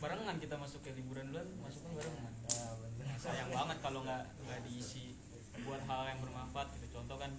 Barengan 0.01 0.37
kita 0.41 0.57
masuk 0.57 0.81
ke 0.81 0.91
liburan 0.97 1.31
duluan 1.31 1.49
masuk 1.61 1.85
kan 1.87 1.93
barengan. 2.01 2.33
Ah. 2.51 2.75
Nah, 2.99 3.17
sayang 3.21 3.51
banget 3.53 3.79
kalau 3.79 4.01
nggak 4.03 4.23
nggak 4.43 4.59
diisi 4.67 5.18
buat 5.67 5.83
hal 5.87 6.03
yang 6.15 6.21
bermanfaat 6.23 6.69
gitu. 6.79 6.87
Contoh 7.01 7.17
kan 7.19 7.33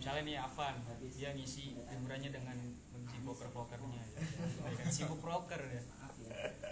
misalnya 0.00 0.22
nih 0.24 0.36
Avan 0.40 0.74
dia 1.12 1.30
ngisi 1.36 1.76
liburannya 1.76 2.30
dengan 2.32 2.56
mengisi 2.92 3.18
poker 3.20 3.48
pokernya 3.52 4.00
ya. 4.00 4.06
Dia 4.16 4.72
kan? 4.80 4.86
Sibuk 4.88 5.20
poker 5.20 5.60
ya. 5.60 5.82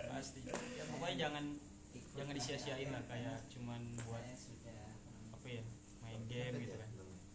Pasti. 0.09 0.41
Ya, 0.49 0.85
pokoknya 0.89 1.17
jangan 1.29 1.45
jangan 2.17 2.33
disia-siain 2.35 2.89
lah 2.91 3.03
kayak 3.07 3.47
cuman 3.53 3.81
buat 4.03 4.25
apa 5.35 5.47
ya 5.47 5.63
main 6.03 6.23
game 6.27 6.55
gitu 6.65 6.75
kan. 6.75 6.89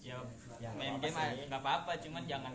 ya, 0.03 0.17
Ya, 0.59 0.69
main 0.75 0.99
game 0.99 1.15
nggak 1.47 1.61
apa-apa 1.61 1.95
cuman 2.01 2.23
jangan 2.27 2.53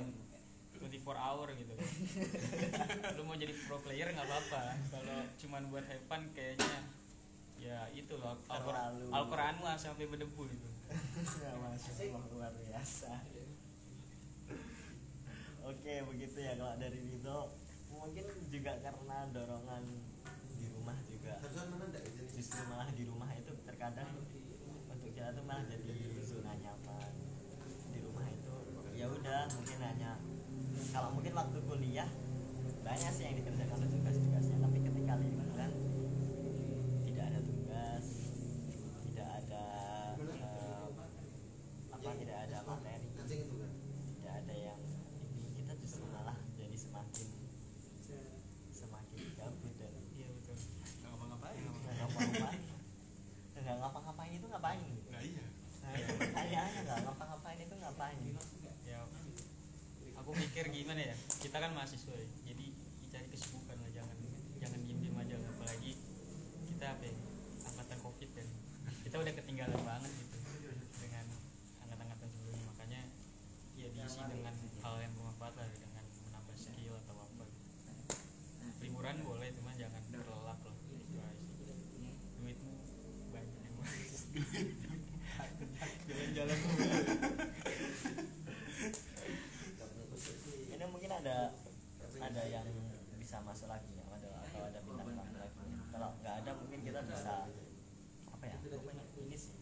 24 0.79 1.15
hour 1.19 1.49
gitu. 1.59 1.73
Kan 1.75 2.89
lu 3.19 3.23
mau 3.27 3.35
jadi 3.35 3.55
pro 3.67 3.79
player 3.83 4.11
nggak 4.15 4.27
apa-apa. 4.27 4.63
Kalau 4.91 5.19
cuman 5.39 5.63
buat 5.71 5.85
have 5.87 6.05
fun 6.07 6.23
kayaknya 6.35 6.98
ya 7.69 7.81
itu 7.93 8.15
loh 8.17 8.33
Al-Quran. 8.49 9.13
Al-Quran 9.13 9.55
sampai 9.77 10.09
berdebu 10.09 10.43
gitu 10.49 10.69
Nggak 10.89 11.55
masuk 11.61 11.93
luar 12.33 12.53
biasa. 12.65 13.13
Oke 15.69 15.95
begitu 16.09 16.39
ya 16.41 16.57
kalau 16.57 16.75
dari 16.81 16.97
Ridho 16.97 17.53
mungkin 17.93 18.25
juga 18.49 18.73
karena 18.81 19.29
dorongan 19.29 19.85
di 20.57 20.67
rumah 20.73 20.97
juga. 21.05 21.37
Justru 22.33 22.63
malah 22.73 22.89
di 22.89 23.05
rumah 23.05 23.29
itu 23.37 23.53
terkadang 23.69 24.09
untuk 24.17 25.05
kita 25.05 25.37
tuh 25.37 25.45
malah 25.45 25.69
jadi 25.69 25.93
zona 26.25 26.57
nyaman. 26.57 27.13
Di 27.93 28.01
rumah 28.01 28.25
itu 28.33 28.55
ya 28.97 29.07
udah 29.13 29.41
mungkin 29.53 29.79
hanya 29.85 30.17
kalau 30.89 31.13
mungkin 31.13 31.37
waktu 31.37 31.59
kuliah 31.69 32.09
banyak 32.81 33.13
sih 33.13 33.25
yang 33.29 33.37
dikerjakan 33.37 33.77
untuk 33.77 34.01
tugas-tugasnya 34.01 34.57
tapi 34.59 34.79
ketika 34.81 35.13
liburan 35.21 35.71
tidak 37.05 37.25
ada 37.29 37.41
tugas 37.45 38.07
tidak 39.05 39.29
ada 39.45 39.65
eh, 40.17 40.87
apa 41.93 42.11
tidak 42.17 42.39
ada 42.49 42.59
materi 42.65 43.07
tidak 43.13 44.35
ada 44.41 44.55
yang 44.57 44.81
ini 45.37 45.51
kita 45.61 45.73
justru 45.79 46.09
malah 46.09 46.39
jadi 46.57 46.75
semakin 46.75 47.29
semakin 48.73 49.21
gabut 49.37 49.73
dan 49.77 49.93
iya 50.17 50.27
betul 50.33 50.57
Nggak 50.57 51.11
ngapa-ngapain. 51.13 51.61
nggak 51.61 51.95
ngapa-ngapain 52.01 52.63
nggak 53.59 53.77
ngapa-ngapain 53.79 54.33
itu 54.33 54.47
ngapain 54.49 54.81
Nggak 55.13 55.23
iya. 55.29 55.45
nah, 55.85 55.93
itu 55.93 56.13
pertanyaannya 56.17 56.81
nggak 56.89 56.99
ngapa-ngapain 57.05 57.59
itu 57.61 57.75
ngapain 57.77 58.19
ya 58.89 58.99
aku 60.17 60.31
mikir 60.33 60.65
gimana 60.73 61.03
ya 61.05 61.17
kita 61.49 61.65
kan 61.65 61.73
mahasiswa 61.73 62.13
ya 62.13 62.29
jadi 62.45 62.67
cari 63.09 63.25
kesibukan 63.33 63.81
lah 63.81 63.89
jangan 63.97 64.13
jangan 64.61 64.85
diem 64.85 65.01
diem 65.01 65.17
aja 65.17 65.41
lah. 65.41 65.49
apalagi 65.57 65.97
kita 66.69 66.93
apa 66.93 67.09
ya, 67.09 67.17
angkatan 67.73 67.99
covid 68.05 68.29
dan 68.37 68.45
kita 69.01 69.17
udah 69.17 69.33
ketinggalan 69.33 69.81
banget 69.81 70.13
gitu 70.13 70.37
dengan 71.01 71.25
angkatan-angkatan 71.81 72.29
sebelumnya 72.37 72.65
makanya 72.69 73.01
ya 73.81 73.89
diisi 73.89 74.21
dengan 74.29 74.53
hal 74.61 74.95
yang 75.01 75.13
bermanfaat 75.17 75.55
lah 75.57 75.69
dengan 75.73 76.05
menambah 76.05 76.53
skill 76.53 76.95
atau 77.09 77.17
apa 77.17 77.45
gitu. 77.49 77.65
liburan 78.85 79.17
boleh 79.25 79.49
cuman 79.57 79.75
jangan 79.81 80.05
terlelap 80.13 80.61
lah 80.61 80.77
itu 81.01 81.17
aja 81.17 81.33
sih. 81.49 81.65
duitmu 82.45 82.77
banyak 83.33 83.57
yang 83.57 83.73
jalan-jalan 86.13 86.59
ini 90.79 90.87
mungkin 90.95 91.11
ada 91.11 91.51
ada 92.23 92.43
yang 92.47 92.67
bisa 93.19 93.43
masuk 93.43 93.67
lagi 93.67 93.91
ya 93.99 94.07
ada 94.15 94.31
atau 94.47 94.63
ada 94.63 94.79
bintang 94.87 95.11
tamu 95.11 95.35
lagi 95.43 95.59
kalau 95.91 96.09
nggak 96.23 96.35
ada 96.39 96.51
mungkin 96.55 96.81
kita 96.87 97.01
bisa 97.03 97.35
apa 98.31 98.45
ya 98.47 98.57
pokoknya 98.63 99.05
ini 99.19 99.35
sih 99.35 99.55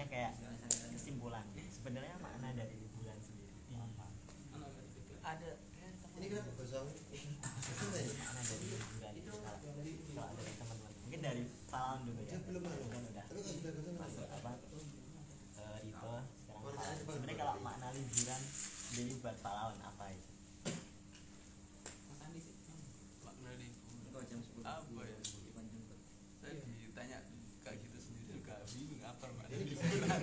istilahnya 0.00 0.32
kayak 0.32 0.32
kesimpulan. 0.96 1.44
Sebenarnya 1.68 2.16
makna 2.24 2.48
dari 2.56 2.72
liburan 2.72 3.20
sendiri 3.20 3.52
itu 3.52 3.76
apa? 3.76 4.08
Ada. 5.20 5.50
Ini 6.16 6.26
kenapa 6.32 6.52
kosong? 6.56 6.88
makna 6.88 8.40
dari 8.40 8.64
liburan 8.64 9.12
itu 9.12 9.28
kalau 9.28 9.60
kalau 9.60 10.24
ada 10.24 10.40
dari 10.40 10.52
teman-teman 10.56 10.92
mungkin 11.04 11.20
dari 11.20 11.42
Falan 11.70 11.98
dulu 12.02 12.20
ya 12.24 12.36
Belum 12.48 12.62
ada. 12.64 12.76
kan 12.80 13.02
udah 13.04 13.24
Tapi 13.28 13.40
kalau 13.40 13.52
sudah 13.52 13.72
kosong 13.76 13.96
masuk 14.00 14.24
masuk. 14.24 14.36
apa 14.40 14.50
eh, 15.60 15.76
Rito 15.84 16.12
sekarang 16.40 16.72
Falan. 16.72 16.96
sebenarnya 16.96 17.36
kalau 17.36 17.54
makna 17.60 17.88
liburan 17.92 18.40
jadi 18.90 19.12
buat 19.20 19.36
Falawan 19.36 19.78
apa 19.82 20.04
itu 20.08 20.28
Makna 23.20 23.48
liburan. 23.52 24.24
Apa 24.64 25.00
ya? 25.04 25.18
Saya 26.40 26.52
ditanya 26.56 27.18
kayak 27.60 27.76
gitu 27.80 27.98
sendiri 28.00 28.40
juga 28.40 28.54
bingung 28.66 29.02
apa 29.02 29.24
makna 29.30 29.56
liburan. 29.56 30.20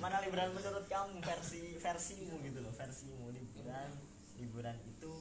mana 0.00 0.16
liburan 0.50 0.66
menurut 0.66 0.86
kamu 0.90 1.22
versi 1.22 1.62
versimu 1.78 2.34
gitu 2.42 2.58
loh 2.58 2.74
versimu 2.74 3.30
liburan 3.30 3.90
liburan 4.34 4.76
itu 4.82 5.12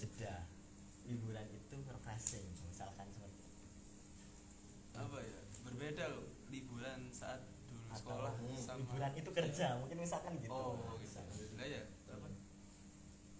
jeda 0.00 0.48
liburan 1.04 1.44
itu 1.52 1.76
refreshing 1.84 2.46
misalkan 2.64 3.04
seperti 3.12 3.36
itu. 3.44 3.64
Apa 4.96 5.18
ya? 5.20 5.40
Berbeda 5.64 6.04
loh 6.08 6.24
liburan 6.48 7.12
saat 7.12 7.44
dulu 7.68 7.84
atau 7.92 8.00
sekolah 8.00 8.32
sama 8.56 8.80
liburan 8.80 9.12
itu 9.16 9.30
kerja 9.32 9.66
mungkin 9.76 9.96
misalkan 10.00 10.32
gitu. 10.40 10.62
Nah 11.56 11.66
ya, 11.68 11.82
apa? 12.10 12.28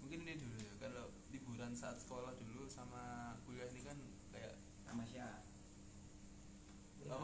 Mungkin 0.05 0.19
ini 0.21 0.35
dulu 0.37 0.57
ya. 0.61 0.73
Kalau 0.81 1.05
liburan 1.33 1.73
saat 1.73 1.97
sekolah 1.97 2.37
dulu 2.37 2.69
sama 2.69 3.37
kuliah 3.49 3.69
ini 3.73 3.81
kan 3.85 3.97
kayak 4.33 4.55
apa 4.85 5.03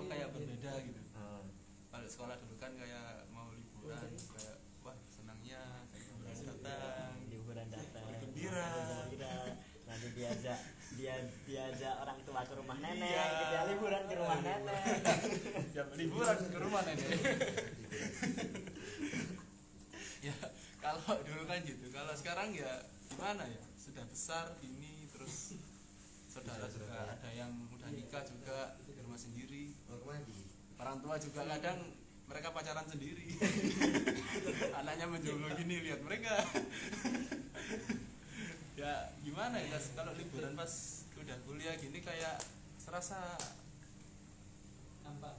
kayak 0.08 0.28
berbeda 0.32 0.72
gitu. 0.80 1.00
Hmm. 1.12 1.44
Kalau 1.92 2.08
sekolah 2.08 2.36
dulu 2.40 2.54
kan 2.56 2.72
kayak 2.76 3.28
mau 3.30 3.48
liburan 3.52 4.10
kayak 4.10 4.56
wah 4.82 4.96
senangnya 5.08 5.86
liburan 5.92 6.34
datang. 6.40 7.14
liburan 7.28 7.66
datang 7.68 8.04
Gembira. 8.22 8.64
gembira 9.04 9.34
nanti 9.82 10.08
diajak 10.16 10.56
dia 10.96 11.14
diajak 11.44 11.94
orang 12.00 12.16
tua 12.24 12.40
ke 12.48 12.54
rumah 12.56 12.78
nenek 12.80 13.12
Iya. 13.12 13.24
kita 13.28 13.58
liburan 13.76 14.02
ke 14.08 14.14
rumah 14.16 14.38
nenek 14.40 14.82
Ya, 15.76 15.82
liburan 15.92 16.38
ke 16.48 16.56
rumah 16.56 16.80
nenek. 16.86 17.10
ya 20.22 20.34
kalau 20.80 21.14
dulu 21.22 21.42
kan 21.44 21.58
gitu. 21.62 21.84
Kalau 21.92 22.14
sekarang 22.16 22.48
ya 22.56 22.72
gimana 23.10 23.44
ya? 23.44 23.62
Sudah 23.76 24.06
besar 24.22 24.54
ini 24.62 25.10
terus 25.10 25.58
saudara 26.30 26.70
juga 26.70 27.10
ada 27.10 27.26
yang 27.34 27.50
udah 27.74 27.90
nikah 27.90 28.22
juga 28.22 28.78
di 28.86 28.94
rumah 29.02 29.18
sendiri. 29.18 29.74
Orang 30.78 31.02
tua 31.02 31.18
juga 31.18 31.42
kadang 31.42 31.90
mereka 32.30 32.54
pacaran 32.54 32.86
sendiri. 32.86 33.34
Anaknya 34.78 35.10
menjomblo 35.10 35.50
gini 35.58 35.82
lihat 35.90 36.06
mereka. 36.06 36.38
Ya 38.78 39.10
gimana 39.26 39.58
ya 39.58 39.78
kalau 39.98 40.14
liburan 40.14 40.54
pas 40.54 41.02
udah 41.18 41.38
kuliah 41.42 41.74
gini 41.74 41.98
kayak 41.98 42.38
serasa 42.78 43.34
nampak 45.02 45.34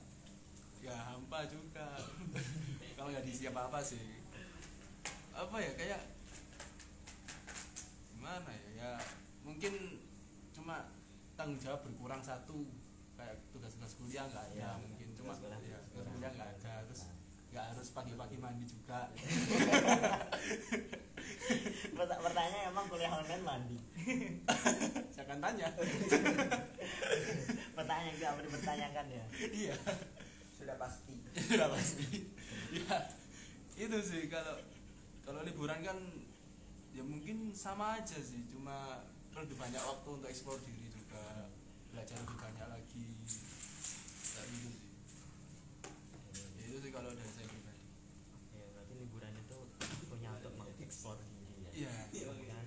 ya 0.84 0.92
hampa 0.92 1.48
juga. 1.48 2.04
Kalau 3.00 3.16
nggak 3.16 3.24
diisi 3.28 3.48
apa 3.48 3.68
apa 3.68 3.80
sih. 3.84 4.00
Apa 5.36 5.60
ya 5.60 5.72
kayak 5.76 6.02
gimana 8.24 8.48
ya 8.56 8.63
ya 8.84 9.00
mungkin 9.48 10.04
cuma 10.52 10.92
tanggung 11.40 11.56
jawab 11.56 11.88
berkurang 11.88 12.20
satu 12.20 12.68
kayak 13.16 13.40
tugas-tugas 13.56 13.96
kuliah 13.96 14.28
nggak 14.28 14.44
ada 14.52 14.56
Iya, 14.60 14.72
mungkin 14.84 15.08
cuma 15.16 15.32
tugas 15.40 15.56
kuliah 15.64 15.80
ya, 15.80 15.80
tugas 15.88 16.08
kuliah 16.12 16.32
nggak 16.36 16.50
ada 16.60 16.74
terus 16.92 17.02
nggak 17.54 17.66
harus 17.70 17.88
pagi-pagi 17.94 18.38
mandi 18.42 18.66
juga. 18.66 19.14
Pertanyaan 21.94 22.74
emang 22.74 22.90
kuliah 22.90 23.14
online 23.14 23.46
mandi? 23.46 23.78
Saya 25.14 25.24
akan 25.30 25.38
tanya. 25.38 25.70
Pertanyaan 27.78 28.10
yang 28.10 28.18
tidak 28.18 28.42
dipertanyakan 28.50 29.06
ya? 29.06 29.26
Iya. 29.54 29.76
Sudah 30.58 30.76
pasti. 30.82 31.14
sudah 31.38 31.70
pasti. 31.70 32.26
Ya 32.74 32.98
itu 33.74 33.98
sih 34.02 34.30
kalau 34.30 34.58
kalau 35.22 35.42
liburan 35.46 35.82
kan 35.86 35.98
ya 36.94 37.02
mungkin 37.04 37.38
sama 37.52 37.98
aja 37.98 38.18
sih 38.18 38.46
cuma 38.48 39.02
lebih 39.34 39.58
banyak 39.58 39.82
waktu 39.82 40.10
untuk 40.12 40.30
eksplor 40.30 40.62
diri 40.62 40.88
juga 40.88 41.50
belajar 41.90 42.18
lebih 42.20 42.38
banyak 42.40 42.68
lagi. 42.68 43.06
Kayak 44.24 44.48
gitu 44.52 44.70
sih. 44.70 44.82
Ya, 46.34 46.44
itu 46.64 46.78
sih 46.80 46.92
kalau 46.92 47.10
dari 47.12 47.28
saya 47.28 47.46
pribadi 47.46 47.82
ya 48.52 48.66
berarti 48.68 48.94
liburan 48.96 49.34
itu 49.36 49.58
punya 50.08 50.30
untuk 50.34 50.54
mengeksplor 50.54 51.18
diri 51.20 51.66
ya 51.76 51.94
iya 52.10 52.26
Kemudian, 52.30 52.66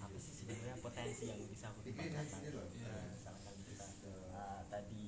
apa 0.00 0.16
sih 0.16 0.32
sebenarnya 0.34 0.76
potensi 0.78 1.24
yang 1.24 1.40
bisa 1.44 1.70
aku 1.70 1.80
dikembangkan 1.82 2.40
Iya. 2.44 2.62
misalkan 3.10 3.54
kita 3.64 3.86
uh, 4.30 4.60
tadi 4.68 5.02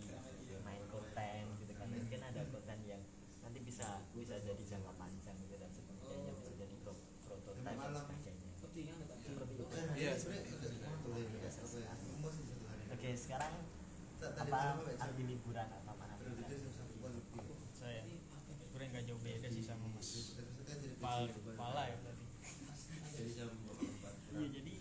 main 0.60 0.82
konten 0.86 1.42
gitu 1.56 1.72
kan 1.72 1.86
mungkin 1.88 2.20
ada 2.20 2.42
konten 2.46 2.78
yang 2.82 3.02
nanti 3.40 3.58
bisa 3.60 3.86
bisa 4.10 4.34
jadi 4.38 4.62
jangka 4.64 4.92
panjang 4.96 5.36
gitu 5.36 5.54
dan 5.54 5.70
sebagainya 5.70 6.32
bisa 6.34 6.50
jadi 6.56 6.74
pro 6.82 6.92
prototype 7.22 7.62
dan 7.62 7.94
sebagainya 7.94 8.42
kepentingan 8.56 8.96
tetap 9.00 9.18
seperti 9.20 9.52
itu 9.54 9.64
Iya, 9.96 10.12
oke 12.88 13.08
sekarang 13.14 13.54
apa 14.16 14.58
arti 14.98 15.22
liburan 15.24 15.68
atau 15.68 15.94
mana 15.94 16.14
saya 17.72 18.00
liburan 18.08 18.86
nggak 18.90 19.04
jauh 19.04 19.20
beda 19.20 19.48
sih 19.48 19.62
sama 19.62 19.86
mas 19.88 20.40
Pal 20.96 21.28
pala 21.54 21.84
ya 21.86 21.96
tadi 22.00 22.24
Jadi 23.16 23.30
jam 23.32 23.48
empat. 23.52 24.14
iya 24.28 24.46
jadi 24.50 24.72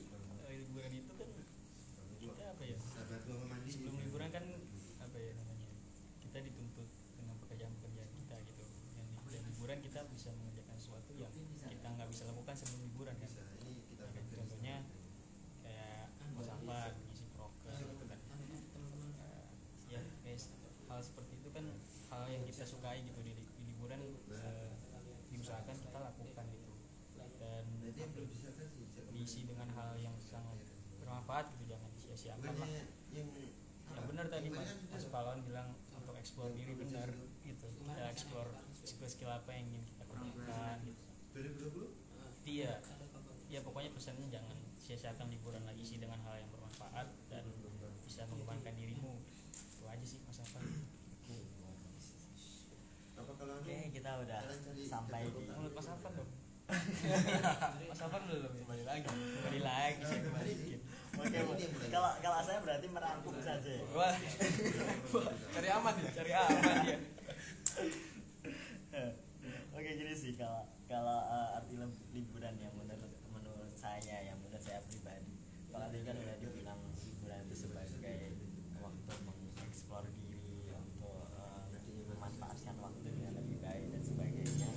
eh, 0.42 0.56
liburan 0.58 0.92
itu 0.94 1.12
kan 1.14 1.30
kita 2.18 2.44
apa 2.50 2.64
ya 2.66 2.76
Sabar 2.82 3.20
gua 3.22 3.36
mau 3.38 3.48
mandi. 3.50 3.70
sebelum 3.70 3.96
liburan 3.98 4.30
kan 4.30 4.44
apa 5.00 5.18
ya 5.18 5.32
namanya 5.36 5.68
kita 6.20 6.38
dituntut 6.42 6.88
dengan 7.14 7.36
pekerjaan-pekerjaan 7.40 8.10
kita 8.18 8.36
gitu 8.44 8.64
yang 9.30 9.44
liburan 9.76 9.92
kita 9.92 10.08
bisa 10.08 10.32
mengerjakan 10.40 10.76
sesuatu 10.80 11.12
yang 11.20 11.32
kita 11.68 11.88
nggak 12.00 12.08
bisa 12.08 12.24
lakukan 12.32 12.56
sebelum 12.56 12.80
liburan 12.88 13.16
kan. 13.20 13.28
Kita 13.28 14.04
Ya 14.08 14.12
kan, 14.16 14.24
contohnya 14.32 14.76
kayak 15.60 16.08
musafir 16.32 16.96
ngisi 17.12 17.28
prokes 17.36 17.76
gitu 17.76 18.06
kan. 18.08 18.20
Eh, 19.20 19.46
ya 19.92 20.00
guys 20.24 20.48
hal 20.88 21.00
seperti 21.04 21.44
itu 21.44 21.50
kan 21.52 21.66
hal 22.08 22.24
yang 22.32 22.44
kita 22.48 22.64
sukai 22.64 23.04
gitu 23.04 23.20
di, 23.20 23.36
di 23.36 23.64
liburan 23.68 24.00
eh, 24.32 24.72
diusahakan 25.36 25.76
kita 25.76 25.98
lakukan 26.00 26.46
gitu. 26.56 26.72
Dan 27.20 27.30
kan 28.00 28.10
diisi 29.12 29.44
dengan 29.44 29.68
hal 29.76 30.00
yang 30.00 30.16
sangat 30.24 30.56
bermanfaat 31.04 31.52
gitu 31.52 31.76
jangan 31.76 31.92
disia-siakan 32.00 32.54
lah. 32.64 32.70
Yang 33.12 33.28
ya 33.92 34.02
benar 34.08 34.26
tadi 34.32 34.48
mas. 34.48 34.72
mas 34.88 35.04
Palon 35.12 35.44
bilang 35.44 35.76
untuk 35.92 36.16
eksplor 36.16 36.52
diri 36.56 36.74
benar 36.80 37.12
gitu 37.44 37.68
ya 37.96 38.10
eksplor 38.10 38.48
skill-skill 39.06 39.38
apa 39.38 39.54
yang 39.54 39.70
ingin 39.70 39.86
kita 39.86 40.04
kerjakan 40.10 40.78
gitu. 40.82 41.04
2020 41.38 42.50
iya. 42.50 42.74
Ya 43.46 43.62
pokoknya 43.62 43.94
pesannya 43.94 44.26
jangan 44.34 44.58
sia-siakan 44.82 45.30
liburan 45.30 45.62
lagi 45.62 45.86
sih 45.86 46.02
dengan 46.02 46.18
hal 46.26 46.42
yang 46.42 46.50
bermanfaat 46.50 47.14
dan 47.30 47.46
bisa 48.02 48.26
mengembangkan 48.26 48.74
dirimu. 48.74 49.22
Itu 49.54 49.86
aja 49.86 50.02
sih 50.02 50.26
mas 50.26 50.42
Afan 50.42 50.66
apa 53.16 53.32
kalau 53.40 53.58
oke 53.64 53.72
anu 53.72 53.90
kita 53.96 54.12
udah 54.22 54.44
sampai 54.86 55.24
di 55.24 55.48
menurut 55.48 55.74
mas 55.78 55.88
Afan 55.88 56.12
dong. 56.18 56.32
Mas 57.94 58.02
Afan 58.02 58.26
belum 58.26 58.54
kembali 58.58 58.84
lagi. 58.90 59.06
Kembali 59.06 59.62
lagi. 59.62 60.02
Saya 60.02 60.22
kembali. 60.26 60.52
Dikit 60.58 60.82
oke 61.14 61.38
kalau 61.94 62.12
kalau 62.26 62.38
saya 62.42 62.58
berarti 62.66 62.90
merangkum 62.90 63.38
saja. 63.38 63.86
Wah. 63.94 64.18
Cari 65.54 65.70
aman 65.70 65.94
ya 65.94 66.10
cari 66.10 66.32
aman 66.34 66.76
ya 66.90 66.98
Oke 69.76 69.92
jadi 69.92 70.16
sih 70.16 70.40
kalau 70.40 70.64
kalau 70.88 71.20
uh, 71.28 71.60
arti 71.60 71.76
lib- 71.76 72.08
liburan 72.16 72.56
yang 72.56 72.72
menurut 72.80 73.12
menurut 73.28 73.76
saya 73.96 74.28
yang 74.28 74.36
menurut 74.44 74.60
saya 74.60 74.84
pribadi. 74.92 75.40
Kalau 75.72 75.88
tadi 75.88 76.04
kan 76.04 76.20
udah 76.20 76.36
dibilang 76.44 76.80
liburan 77.00 77.40
itu 77.48 77.56
sebagai 77.56 78.20
waktu 78.84 79.14
mengeksplor 79.24 80.04
diri 80.20 80.68
untuk 80.76 81.32
uh, 81.32 81.64
memanfaatkan 82.12 82.76
waktunya 82.76 83.32
lebih 83.32 83.64
baik 83.64 83.96
dan 83.96 84.04
sebagainya 84.04 84.68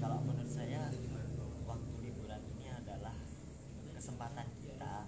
kalau 0.00 0.24
menurut 0.24 0.48
saya 0.48 0.88
waktu 1.68 1.94
liburan 2.00 2.42
ini 2.56 2.72
adalah 2.72 3.12
kesempatan 3.92 4.48
kita 4.64 5.04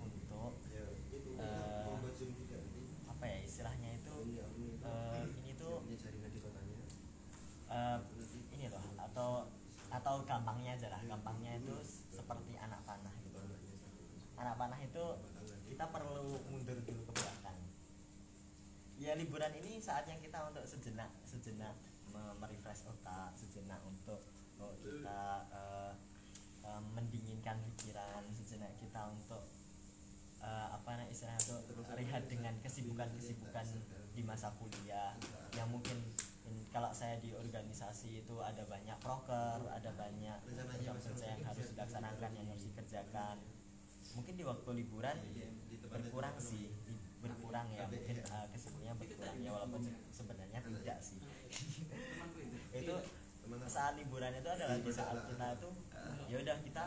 untuk 0.00 0.64
ya 0.72 0.84
itu 1.12 1.36
Eh, 1.36 1.84
membuat 1.92 2.14
zoom 2.16 2.32
juga 2.40 2.56
nanti 2.56 2.82
apa 3.04 3.24
ya 3.28 3.38
istilahnya 3.44 3.88
itu 4.00 4.14
ini 4.24 4.40
ini 4.56 4.68
eh, 4.80 5.24
ini 5.44 5.50
tuh 5.60 5.84
punya 5.84 5.96
jaringan 6.00 6.32
di 6.32 6.40
kotanya 6.40 6.80
eh, 7.68 7.98
ini 8.56 8.64
loh 8.72 8.84
atau 8.96 9.52
atau 9.90 10.22
gampangnya 10.22 10.78
aja 10.78 10.86
lah 10.94 11.02
gampangnya 11.02 11.58
itu 11.58 11.74
seperti 12.14 12.54
anak 12.54 12.78
panah 12.86 13.10
gitu 13.26 13.42
anak 14.38 14.54
panah 14.54 14.78
itu 14.78 15.04
kita 15.80 15.96
perlu 15.96 16.36
mundur 16.52 16.76
dulu 16.84 17.08
ke 17.08 17.12
belakang 17.24 17.56
ya 19.00 19.16
liburan 19.16 19.48
ini 19.64 19.80
saatnya 19.80 20.12
kita 20.20 20.52
untuk 20.52 20.60
sejenak 20.68 21.08
sejenak 21.24 21.72
me- 22.12 22.36
merefresh 22.36 22.84
otak 22.84 23.32
sejenak 23.32 23.80
untuk 23.88 24.20
untuk 24.60 24.76
kita 24.84 25.48
eh, 25.48 25.92
eh, 26.68 26.82
mendinginkan 26.84 27.64
pikiran 27.64 28.28
sejenak 28.28 28.76
kita 28.76 29.08
untuk 29.08 29.40
eh, 30.44 30.68
apa 30.68 31.00
istilahnya 31.08 31.40
itu 31.48 31.56
rehat 31.96 32.28
dengan 32.28 32.60
kesibukan-kesibukan 32.60 33.64
di 34.12 34.20
masa 34.20 34.52
kuliah. 34.60 35.16
Yang 35.56 35.80
mungkin 35.80 35.96
in- 36.44 36.68
kalau 36.68 36.92
saya 36.92 37.16
di 37.24 37.32
organisasi 37.32 38.20
itu 38.20 38.36
ada 38.44 38.68
banyak 38.68 39.00
proker, 39.00 39.64
ada 39.72 39.96
banyak 39.96 40.44
kerja 40.44 41.24
yang 41.24 41.40
harus 41.48 41.72
dilaksanakan, 41.72 42.30
yang 42.36 42.46
harus 42.52 42.68
dikerjakan. 42.68 43.40
Mungkin 44.16 44.34
di 44.34 44.44
waktu 44.44 44.70
liburan 44.74 45.16
berkurang 45.90 46.36
sih, 46.38 46.70
berkurang 47.20 47.66
ya 47.70 47.84
mungkin 47.86 48.16
eh, 48.22 48.46
kesibukannya 48.54 48.94
berkurang 48.96 49.36
ya 49.42 49.50
walaupun 49.52 49.80
se- 49.84 50.02
sebenarnya 50.14 50.58
tidak 50.62 50.98
sih. 51.02 51.18
itu. 52.72 52.96
Saat 53.66 53.98
liburan 53.98 54.30
itu 54.30 54.46
adalah 54.46 54.78
di 54.78 54.92
saat 54.94 55.26
kita 55.26 55.46
itu 55.58 55.70
ya 56.30 56.36
udah 56.38 56.56
kita 56.62 56.84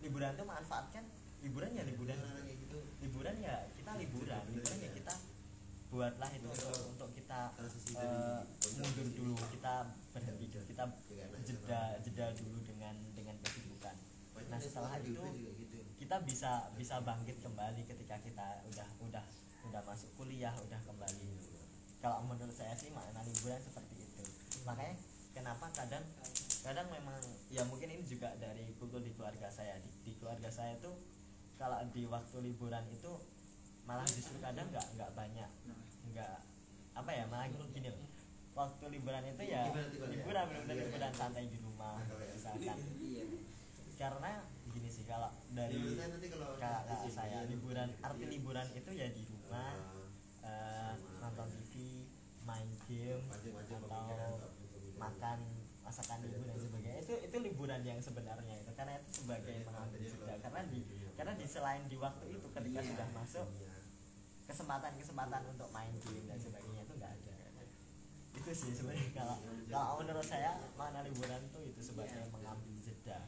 liburan 0.00 0.32
itu 0.32 0.44
manfaatkan 0.48 1.04
liburan 1.44 1.70
ya 1.76 1.84
liburan. 1.84 2.16
Gitu. 2.48 2.78
Liburan 3.04 3.36
ya 3.36 3.68
kita 3.76 3.92
liburan. 4.00 4.40
liburan 4.48 4.78
ya 4.80 4.90
kita 4.96 5.14
buatlah 5.86 6.30
itu 6.32 6.48
untuk 6.48 6.72
untuk 6.96 7.08
kita 7.12 7.40
eh, 8.00 8.40
mundur 8.80 9.06
dulu 9.12 9.34
kita 9.52 9.74
berhenti 10.16 10.46
dulu. 10.48 10.64
Kita 10.64 10.84
jeda 11.44 11.80
jeda 12.00 12.24
dulu 12.32 12.58
dengan 12.64 12.94
dengan 13.12 13.36
kesibukan. 13.44 13.94
Nah 14.48 14.58
setelah 14.60 14.96
itu 15.04 15.20
kita 16.06 16.22
bisa 16.22 16.70
bisa 16.78 17.02
bangkit 17.02 17.42
kembali 17.42 17.82
ketika 17.82 18.14
kita 18.22 18.62
udah 18.70 18.86
udah 19.10 19.26
udah 19.66 19.82
masuk 19.82 20.06
kuliah 20.14 20.54
udah 20.54 20.78
kembali. 20.86 21.34
Kalau 21.98 22.22
menurut 22.22 22.54
saya 22.54 22.78
sih 22.78 22.94
makna 22.94 23.26
liburan 23.26 23.58
seperti 23.58 24.06
itu. 24.06 24.22
Makanya 24.62 24.94
kenapa 25.34 25.66
kadang 25.74 26.06
kadang 26.62 26.86
memang 26.94 27.18
ya 27.50 27.66
mungkin 27.66 27.90
ini 27.90 28.06
juga 28.06 28.38
dari 28.38 28.70
kultur 28.78 29.02
di 29.02 29.18
keluarga 29.18 29.50
saya. 29.50 29.82
Di, 29.82 29.90
di 30.06 30.14
keluarga 30.14 30.46
saya 30.46 30.78
itu 30.78 30.94
kalau 31.58 31.82
di 31.90 32.06
waktu 32.06 32.36
liburan 32.38 32.86
itu 32.86 33.10
malah 33.82 34.06
justru 34.06 34.38
kadang 34.38 34.70
nggak 34.70 34.86
nggak 34.94 35.10
banyak. 35.10 35.50
Nggak 36.14 36.38
apa 36.94 37.10
ya 37.10 37.26
malah 37.26 37.50
gini 37.50 37.90
loh. 37.90 38.06
Waktu 38.54 38.94
liburan 38.94 39.26
itu 39.26 39.42
ya 39.42 39.74
gimana? 39.74 40.06
liburan 40.14 40.42
benar-benar 40.54 40.76
liburan 40.86 41.12
santai 41.18 41.50
di 41.50 41.58
rumah 41.58 41.98
misalkan. 42.30 42.78
Karena 43.98 44.32
gini 44.38 44.38
sih 44.38 44.55
kalau 45.06 45.30
dari 45.54 45.78
nanti 45.96 46.26
kalau 46.28 46.48
kakak 46.58 46.82
kakak 46.84 46.98
di 47.06 47.10
saya 47.14 47.38
liburan 47.46 47.88
iya. 47.94 48.04
arti 48.04 48.24
liburan 48.26 48.66
itu 48.74 48.90
ya 48.90 49.06
di 49.14 49.22
rumah 49.30 49.72
eh, 50.42 50.92
nonton 51.22 51.48
TV 51.70 51.74
main 52.42 52.68
game 52.90 53.22
atau 53.30 54.42
makan 54.96 55.38
masakan 55.86 56.18
ibu 56.26 56.42
dan 56.42 56.58
sebagainya. 56.58 56.98
Itu 57.06 57.14
itu 57.22 57.36
liburan 57.38 57.80
yang 57.86 57.98
sebenarnya 58.02 58.54
itu 58.58 58.72
karena 58.74 58.98
itu 58.98 59.10
sebagai 59.22 59.56
mengambil 59.62 59.98
jeda 60.02 60.34
karena 60.42 60.60
di 60.66 60.80
karena 61.14 61.32
di 61.38 61.46
selain 61.46 61.82
di 61.86 61.96
waktu 61.96 62.24
itu 62.26 62.46
ketika 62.50 62.80
Iya. 62.82 62.88
sudah 62.90 63.08
masuk 63.14 63.46
Iya. 63.54 63.74
kesempatan-kesempatan 64.50 65.42
untuk 65.54 65.68
main 65.70 65.94
game 66.02 66.26
dan 66.26 66.38
sebagainya 66.42 66.82
itu 66.82 66.94
nggak 66.98 67.12
ada. 67.22 67.34
Itu 68.34 68.50
sih 68.50 68.72
sebenarnya. 68.74 69.10
Kalau 69.14 69.36
kalau 69.70 69.94
menurut 70.02 70.26
saya 70.26 70.58
makna 70.74 71.06
liburan 71.06 71.40
itu 71.46 71.60
itu 71.70 71.80
sebagai 71.82 72.26
mengambil 72.34 72.74
jeda 72.82 73.18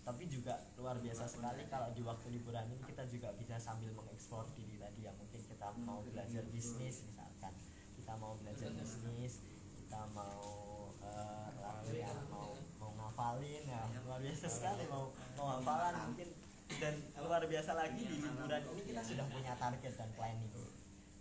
tapi 0.00 0.24
juga 0.32 0.56
luar 0.80 0.96
biasa 0.96 1.28
sekali 1.28 1.68
kalau 1.68 1.92
di 1.92 2.00
waktu 2.00 2.32
liburan 2.32 2.64
ini 2.72 2.80
kita 2.88 3.04
juga 3.04 3.36
bisa 3.36 3.60
sambil 3.60 3.92
mengeksplor 3.92 4.48
diri 4.56 4.80
tadi 4.80 5.04
ya. 5.04 5.12
Mungkin 5.12 5.40
kita 5.44 5.68
mau 5.84 6.00
belajar 6.02 6.44
bisnis 6.48 7.04
misalkan. 7.04 7.52
Kita 7.94 8.16
mau 8.16 8.34
belajar 8.40 8.72
bisnis 8.72 9.44
kita 9.76 10.06
mau 10.14 10.40
eh, 11.04 12.00
ya, 12.00 12.10
mau 12.32 12.56
mau 12.80 12.90
ngafalin 12.96 13.64
ya. 13.68 13.82
Luar 14.06 14.20
biasa 14.24 14.46
sekali 14.48 14.88
mau 14.88 15.12
mau 15.36 15.60
hafalan 15.60 15.94
mungkin. 16.10 16.28
Dan 16.70 16.94
luar 17.18 17.42
biasa 17.44 17.74
lagi 17.74 18.02
di 18.06 18.16
liburan 18.22 18.62
ini 18.72 18.82
kita 18.86 19.02
sudah 19.04 19.26
punya 19.28 19.52
target 19.58 19.92
dan 19.98 20.10
planning. 20.16 20.54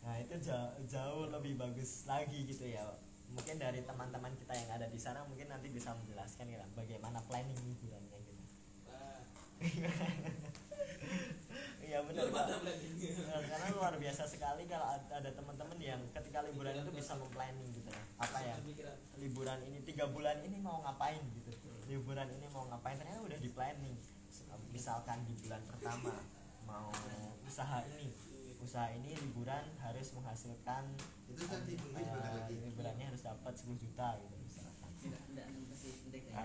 Nah 0.06 0.16
itu 0.22 0.36
jauh, 0.40 0.72
jauh 0.88 1.26
lebih 1.28 1.60
bagus 1.60 2.08
lagi 2.08 2.48
gitu 2.48 2.70
ya. 2.70 2.86
Mungkin 3.30 3.62
dari 3.62 3.84
teman-teman 3.84 4.34
kita 4.40 4.54
yang 4.56 4.70
ada 4.78 4.88
di 4.88 4.98
sana 4.98 5.26
mungkin 5.28 5.52
nanti 5.52 5.70
bisa 5.70 5.94
menjelaskan 5.94 6.50
ya 6.50 6.66
bagaimana 6.74 7.22
planning 7.30 7.58
liburannya 7.62 8.09
gitu 8.09 8.09
iya 11.84 12.00
benar 12.06 12.26
Pak. 12.30 12.46
Nah, 12.48 13.42
karena 13.44 13.68
luar 13.76 13.94
biasa 13.98 14.24
sekali 14.24 14.64
kalau 14.70 14.88
ad- 14.88 15.10
ada 15.10 15.30
teman-teman 15.34 15.80
yang 15.82 16.00
ketika 16.14 16.46
liburan 16.46 16.80
itu 16.80 16.92
bisa 16.94 17.18
memplanning 17.18 17.68
gitu 17.74 17.90
ya. 17.90 18.02
Apa 18.22 18.40
ya? 18.40 18.56
Liburan 19.18 19.60
ini 19.66 19.82
tiga 19.84 20.06
bulan 20.08 20.40
ini 20.46 20.62
mau 20.62 20.80
ngapain 20.86 21.20
gitu. 21.34 21.52
Liburan 21.90 22.30
ini 22.30 22.46
mau 22.54 22.70
ngapain? 22.70 22.96
Ternyata 22.96 23.26
udah 23.26 23.40
di 23.42 23.50
planning. 23.52 23.98
Misalkan 24.70 25.26
di 25.26 25.34
bulan 25.44 25.62
pertama 25.66 26.14
mau 26.64 26.88
usaha 27.44 27.82
ini. 27.90 28.14
Usaha 28.60 28.92
ini 28.94 29.16
liburan 29.18 29.64
harus 29.80 30.12
menghasilkan 30.14 30.84
Itu 31.32 31.48
lagi. 31.48 31.74
liburannya 32.60 33.06
harus 33.08 33.24
dapat 33.24 33.56
10 33.56 33.76
juta 33.76 34.20
gitu 34.20 34.39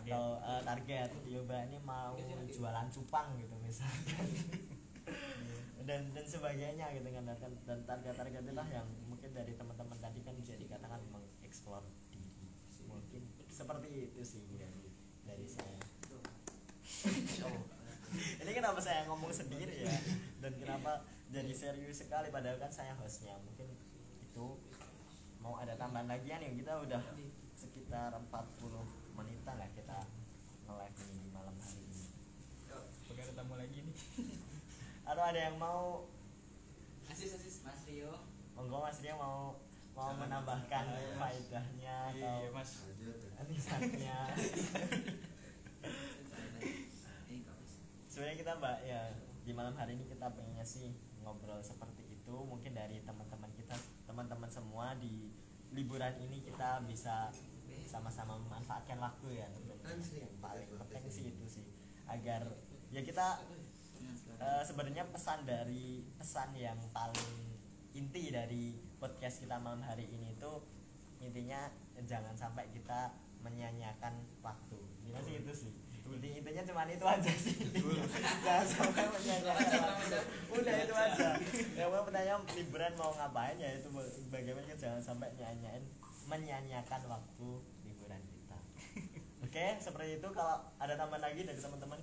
atau 0.03 0.39
eh, 0.43 0.63
target. 0.65 1.11
Yoba 1.29 1.67
ini 1.69 1.79
mau 1.83 2.17
jualan 2.51 2.87
cupang 2.91 3.39
gitu 3.39 3.55
misalkan. 3.63 4.27
Dan 5.85 6.17
dan 6.17 6.25
sebagainya 6.25 6.87
gitu 6.97 7.09
kan. 7.13 7.25
Dan, 7.29 7.53
dan 7.69 7.79
target-target 7.85 8.43
itulah 8.43 8.69
yang 8.73 8.89
mungkin 9.05 9.31
dari 9.37 9.53
teman-teman 9.53 9.99
tadi 10.01 10.25
kan 10.25 10.35
bisa 10.41 10.57
dikatakan 10.57 11.01
mengeksplor 11.13 11.85
diri 12.09 12.49
mungkin 12.89 13.23
seperti 13.51 14.13
itu 14.13 14.23
sih 14.25 14.43
dari 14.57 14.89
dari 15.25 15.47
saya. 15.49 15.79
Ini 18.15 18.51
kenapa 18.55 18.79
saya 18.79 19.03
ngomong 19.11 19.35
sendiri 19.35 19.83
ya? 19.83 19.99
Dan 20.39 20.55
kenapa 20.55 21.03
jadi 21.35 21.51
serius 21.51 22.07
sekali? 22.07 22.31
Padahal 22.31 22.63
kan 22.63 22.71
saya 22.71 22.95
hostnya. 22.95 23.35
Mungkin 23.43 23.67
itu 24.23 24.47
mau 25.43 25.61
ada 25.61 25.77
tambahan 25.77 26.09
lagi 26.09 26.33
ya 26.33 26.41
nih 26.41 26.57
kita 26.57 26.81
udah 26.81 27.03
sekitar 27.59 28.17
40 28.17 29.04
menitan 29.25 29.57
lah 29.57 29.71
kita 29.73 29.99
nge-live 30.69 30.99
ini 31.09 31.17
di 31.25 31.31
malam 31.33 31.55
hari 31.57 31.81
ini. 31.81 32.05
Ada 33.17 33.33
tamu 33.33 33.55
lagi 33.57 33.79
nih? 33.81 33.97
Atau 35.09 35.25
ada 35.25 35.41
yang 35.41 35.57
mau? 35.57 36.05
Asis, 37.09 37.33
asis, 37.37 37.65
Mas 37.65 37.81
Rio. 37.89 38.13
monggo 38.55 38.87
mas 38.87 39.03
dia 39.03 39.19
mau 39.19 39.59
mau 39.99 40.15
menambahkan 40.15 40.95
faedahnya 41.19 42.15
atau 42.15 42.39
iya 42.39 42.55
mas. 42.55 42.87
Lanjut. 42.87 43.19
anisannya 43.35 44.19
sebenarnya 48.15 48.39
kita 48.39 48.53
mbak 48.63 48.79
ya 48.87 49.11
di 49.43 49.51
malam 49.51 49.75
hari 49.75 49.99
ini 49.99 50.07
kita 50.07 50.31
pengennya 50.31 50.63
sih 50.63 50.95
ngobrol 51.19 51.59
seperti 51.59 52.15
itu. 52.15 52.31
Mungkin 52.31 52.79
dari 52.79 53.03
teman-teman 53.03 53.51
kita 53.59 53.75
teman-teman 54.07 54.47
semua 54.47 54.95
di 54.95 55.35
liburan 55.75 56.15
ini 56.23 56.47
kita 56.47 56.87
bisa 56.87 57.35
sama-sama 57.95 58.35
memanfaatkan 58.43 58.99
waktu 58.99 59.39
ya. 59.39 59.47
Yang 59.87 60.35
paling 60.43 60.69
penting 60.75 61.07
sih. 61.07 61.31
itu 61.31 61.47
sih. 61.47 61.67
Agar 62.11 62.43
ya 62.91 63.01
kita 63.07 63.39
eh, 64.43 64.63
sebenarnya 64.67 65.07
pesan 65.15 65.47
dari 65.47 66.03
pesan 66.19 66.51
yang 66.59 66.79
paling 66.91 67.55
inti 67.95 68.35
dari 68.35 68.75
podcast 68.99 69.47
kita 69.47 69.63
malam 69.63 69.79
hari 69.87 70.11
ini 70.11 70.35
itu 70.35 70.53
intinya 71.23 71.71
jangan 72.03 72.35
sampai 72.35 72.67
kita 72.75 73.15
menyanyiakan 73.39 74.27
waktu. 74.43 74.79
Gimana 75.07 75.23
sih 75.23 75.39
itu 75.39 75.53
sih. 75.55 75.73
Inti 76.05 76.43
intinya 76.43 76.63
cuma 76.67 76.85
itu 76.91 77.07
aja 77.07 77.33
sih. 77.33 77.57
Jangan 78.45 78.67
sampai 78.69 79.05
menyanyiakan 79.09 79.81
waktu. 79.89 80.19
udah 80.53 80.75
itu 80.85 80.95
aja. 80.95 81.29
Yang 81.73 81.89
mau 81.89 82.03
pertanyaan 82.05 82.43
liburan 82.53 82.93
mau 83.01 83.13
ngapain? 83.17 83.57
Ya 83.57 83.73
itu 83.73 83.89
bagaimana 84.29 84.75
jangan 84.77 85.01
sampai 85.01 85.33
nyanyiin 85.41 85.85
menyanyiakan 86.29 87.03
waktu 87.09 87.51
oke 89.55 89.79
seperti 89.79 90.19
itu 90.19 90.29
kalau 90.35 90.67
ada 90.83 90.99
tambahan 90.99 91.31
lagi 91.31 91.47
dari 91.47 91.55
teman-teman? 91.55 92.03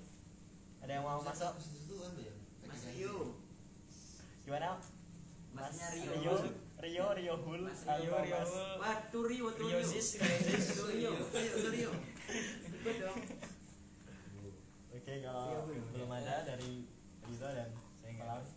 Ada 0.79 0.91
yang 0.95 1.03
mau 1.03 1.19
masuk? 1.19 1.51
ya? 2.23 2.31
Mas 2.63 2.83
Rio. 2.95 3.35
gimana? 4.47 4.79
Mas 5.51 5.75
Masnya 5.75 5.87
Rio. 5.99 6.11
Rio 6.15 6.35
Rio 6.79 7.05
Rio 7.11 7.35
Hul. 7.43 7.67
Mas 7.67 7.83
Rio, 7.83 8.15
Rio 8.23 8.39
Hul. 8.39 8.71
Wah, 8.79 9.03
Rio, 9.11 9.51
Rio. 9.51 9.67
Rio, 9.67 11.11
Rio, 11.27 11.55
tuh 11.59 11.71
Rio. 11.75 11.91
Ikut 12.71 12.95
dong. 13.03 13.19
Oke 14.95 15.13
kalau 15.19 15.67
belum 15.67 16.07
ada 16.07 16.47
dari 16.47 16.87
Riza 17.27 17.51
dan 17.51 17.75
saya 17.99 18.15
Kelang 18.15 18.47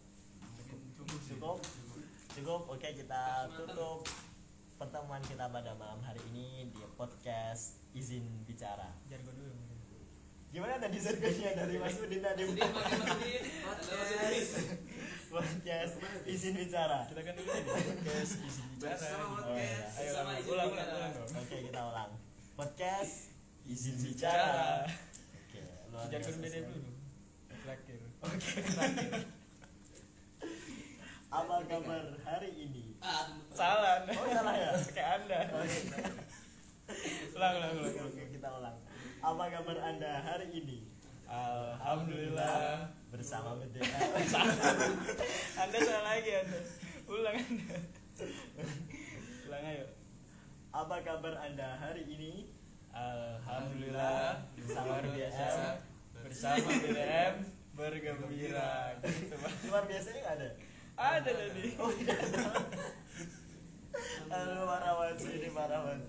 cukup 0.94 1.58
cukup. 2.38 2.62
Oke 2.70 2.94
kita 2.94 3.50
tutup 3.58 4.06
pertemuan 4.78 5.22
kita 5.26 5.50
pada 5.50 5.74
malam 5.74 5.98
hari 5.98 6.22
ini 6.30 6.70
di 6.70 6.78
podcast 6.94 7.83
izin 7.94 8.42
bicara. 8.44 8.90
Jargon 9.06 9.38
dulu 9.38 9.54
gimana 10.54 10.78
tadi 10.78 11.02
serganya 11.02 11.66
dari 11.66 11.82
Mas 11.82 11.98
Udin 11.98 12.22
tadi? 12.22 12.46
Podcast. 12.46 14.54
Podcast 15.34 15.94
izin 16.30 16.54
bicara. 16.54 17.02
Kita 17.10 17.26
kan 17.26 17.34
dulu 17.34 17.50
podcast 17.50 18.38
isi 18.38 18.62
bicara. 18.78 19.18
Oh, 19.18 19.50
iya. 19.58 19.90
ayo 19.98 20.14
ulang 20.14 20.38
izin 20.38 20.54
ulang 20.54 20.70
ulang 20.70 21.10
oke 21.26 21.56
kita 21.58 21.80
ulang. 21.90 22.10
Podcast 22.54 23.34
izin 23.66 23.98
bicara. 23.98 24.86
oke 24.86 25.58
jargon 26.14 26.38
beda 26.38 26.58
dulu. 26.70 26.90
Terakhir. 27.50 27.98
Oke, 28.22 28.62
terakhir. 28.62 29.10
Apa 31.34 31.54
kabar 31.66 32.14
hari 32.22 32.50
ini? 32.54 32.94
Ah, 33.02 33.26
salah. 33.50 34.06
Oh, 34.06 34.26
salah 34.30 34.54
ya? 34.54 34.70
kayak 34.94 35.10
anda. 35.18 35.50
Oke, 35.50 35.82
ulang 37.34 37.54
ulang 37.56 37.72
ulang 37.80 37.94
oke, 38.04 38.22
kita 38.30 38.48
ulang. 38.50 38.76
Apa 39.18 39.44
kabar 39.50 39.76
Anda 39.82 40.20
hari 40.20 40.48
ini? 40.52 40.78
alhamdulillah 41.24 42.84
Bersama 43.08 43.56
bendera. 43.56 43.88
anda 45.64 45.78
salah 45.80 46.04
lagi 46.04 46.30
anda 46.36 46.60
ulang 47.08 47.36
anda 47.40 47.76
ulang 49.48 49.64
ayo 49.64 49.86
Apa 50.68 50.96
kabar 51.00 51.34
Anda 51.40 51.80
hari 51.80 52.04
ini? 52.04 52.52
alhamdulillah 52.92 54.44
Bersama 54.54 55.00
luar 55.00 55.06
biasa 55.08 55.44
bersama 56.14 56.68
BBM 56.78 57.34
bergembira 57.74 58.96
gitu. 59.00 59.34
Luar 59.66 59.84
biasanya 59.84 60.18
nggak 60.20 60.36
ada? 60.38 60.48
ada 60.94 61.30
tadi 61.30 61.74
Oh, 61.76 61.90
ada. 61.90 62.16
Aduh, 64.26 64.64
parah 64.66 64.92
banget 64.96 65.16
sih 65.20 65.32
ini 65.38 65.48
banget. 65.50 66.00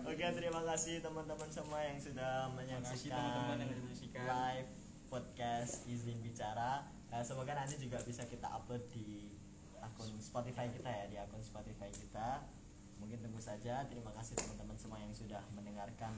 Oke, 0.00 0.24
terima 0.32 0.62
kasih 0.64 1.04
teman-teman 1.04 1.48
semua 1.52 1.84
yang 1.84 2.00
sudah 2.00 2.48
menyaksikan 2.56 3.20
teman-teman 3.20 3.68
yang 3.68 3.80
menyaksikan. 3.84 4.24
live 4.24 4.70
podcast 5.12 5.84
izin 5.84 6.24
bicara. 6.24 6.88
Nah, 7.12 7.20
semoga 7.20 7.52
nanti 7.52 7.76
juga 7.76 8.00
bisa 8.00 8.24
kita 8.24 8.48
upload 8.48 8.80
di 8.88 9.36
akun 9.76 10.08
Spotify 10.16 10.72
kita 10.72 10.88
ya, 10.88 11.04
di 11.10 11.16
akun 11.20 11.44
Spotify 11.44 11.92
kita. 11.92 12.48
Mungkin 12.96 13.20
tunggu 13.20 13.40
saja. 13.42 13.84
Terima 13.92 14.08
kasih 14.16 14.40
teman-teman 14.40 14.76
semua 14.80 14.98
yang 15.04 15.12
sudah 15.12 15.44
mendengarkan 15.52 16.16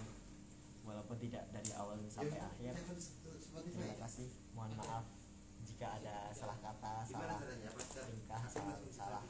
walaupun 0.87 1.19
tidak 1.19 1.51
dari 1.51 1.75
awal 1.75 1.99
sampai 2.07 2.39
akhir. 2.39 2.79
Terima 2.79 3.97
kasih. 3.99 4.31
Mohon 4.55 4.79
maaf 4.79 5.05
jika 5.63 5.87
ada 5.99 6.31
salah 6.35 6.59
kata, 6.59 6.95
salah 7.07 7.39
tingkah, 7.39 8.43
salah 8.47 8.77
salah 8.91 9.23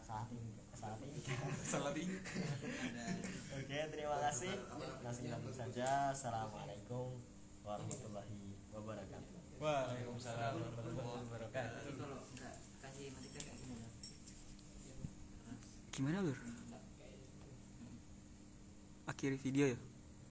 salah 0.00 0.24
tingkah, 0.28 0.64
salah 0.76 0.96
tingkah. 0.96 1.38
salah 1.64 1.92
tinggi 1.92 2.18
Oke, 3.54 3.78
terima 3.86 4.18
kasih. 4.18 4.50
Nah, 5.06 5.14
segitu 5.14 5.50
saja. 5.54 6.10
Assalamualaikum 6.10 7.22
warahmatullahi 7.62 8.58
wabarakatuh. 8.74 9.62
Waalaikumsalam 9.62 10.58
warahmatullahi 10.58 11.22
wabarakatuh. 11.22 11.78
Tapi 11.78 11.92
kalau 11.94 12.18
enggak 12.34 12.54
kasih 12.82 13.14
matikan 13.14 13.42
kayak 13.46 13.58
gini 13.62 13.74
loh. 13.78 13.92
Gimana 15.94 16.18
lur? 16.26 16.38
Akhiri 19.06 19.38
video 19.38 19.70
ya? 19.70 19.78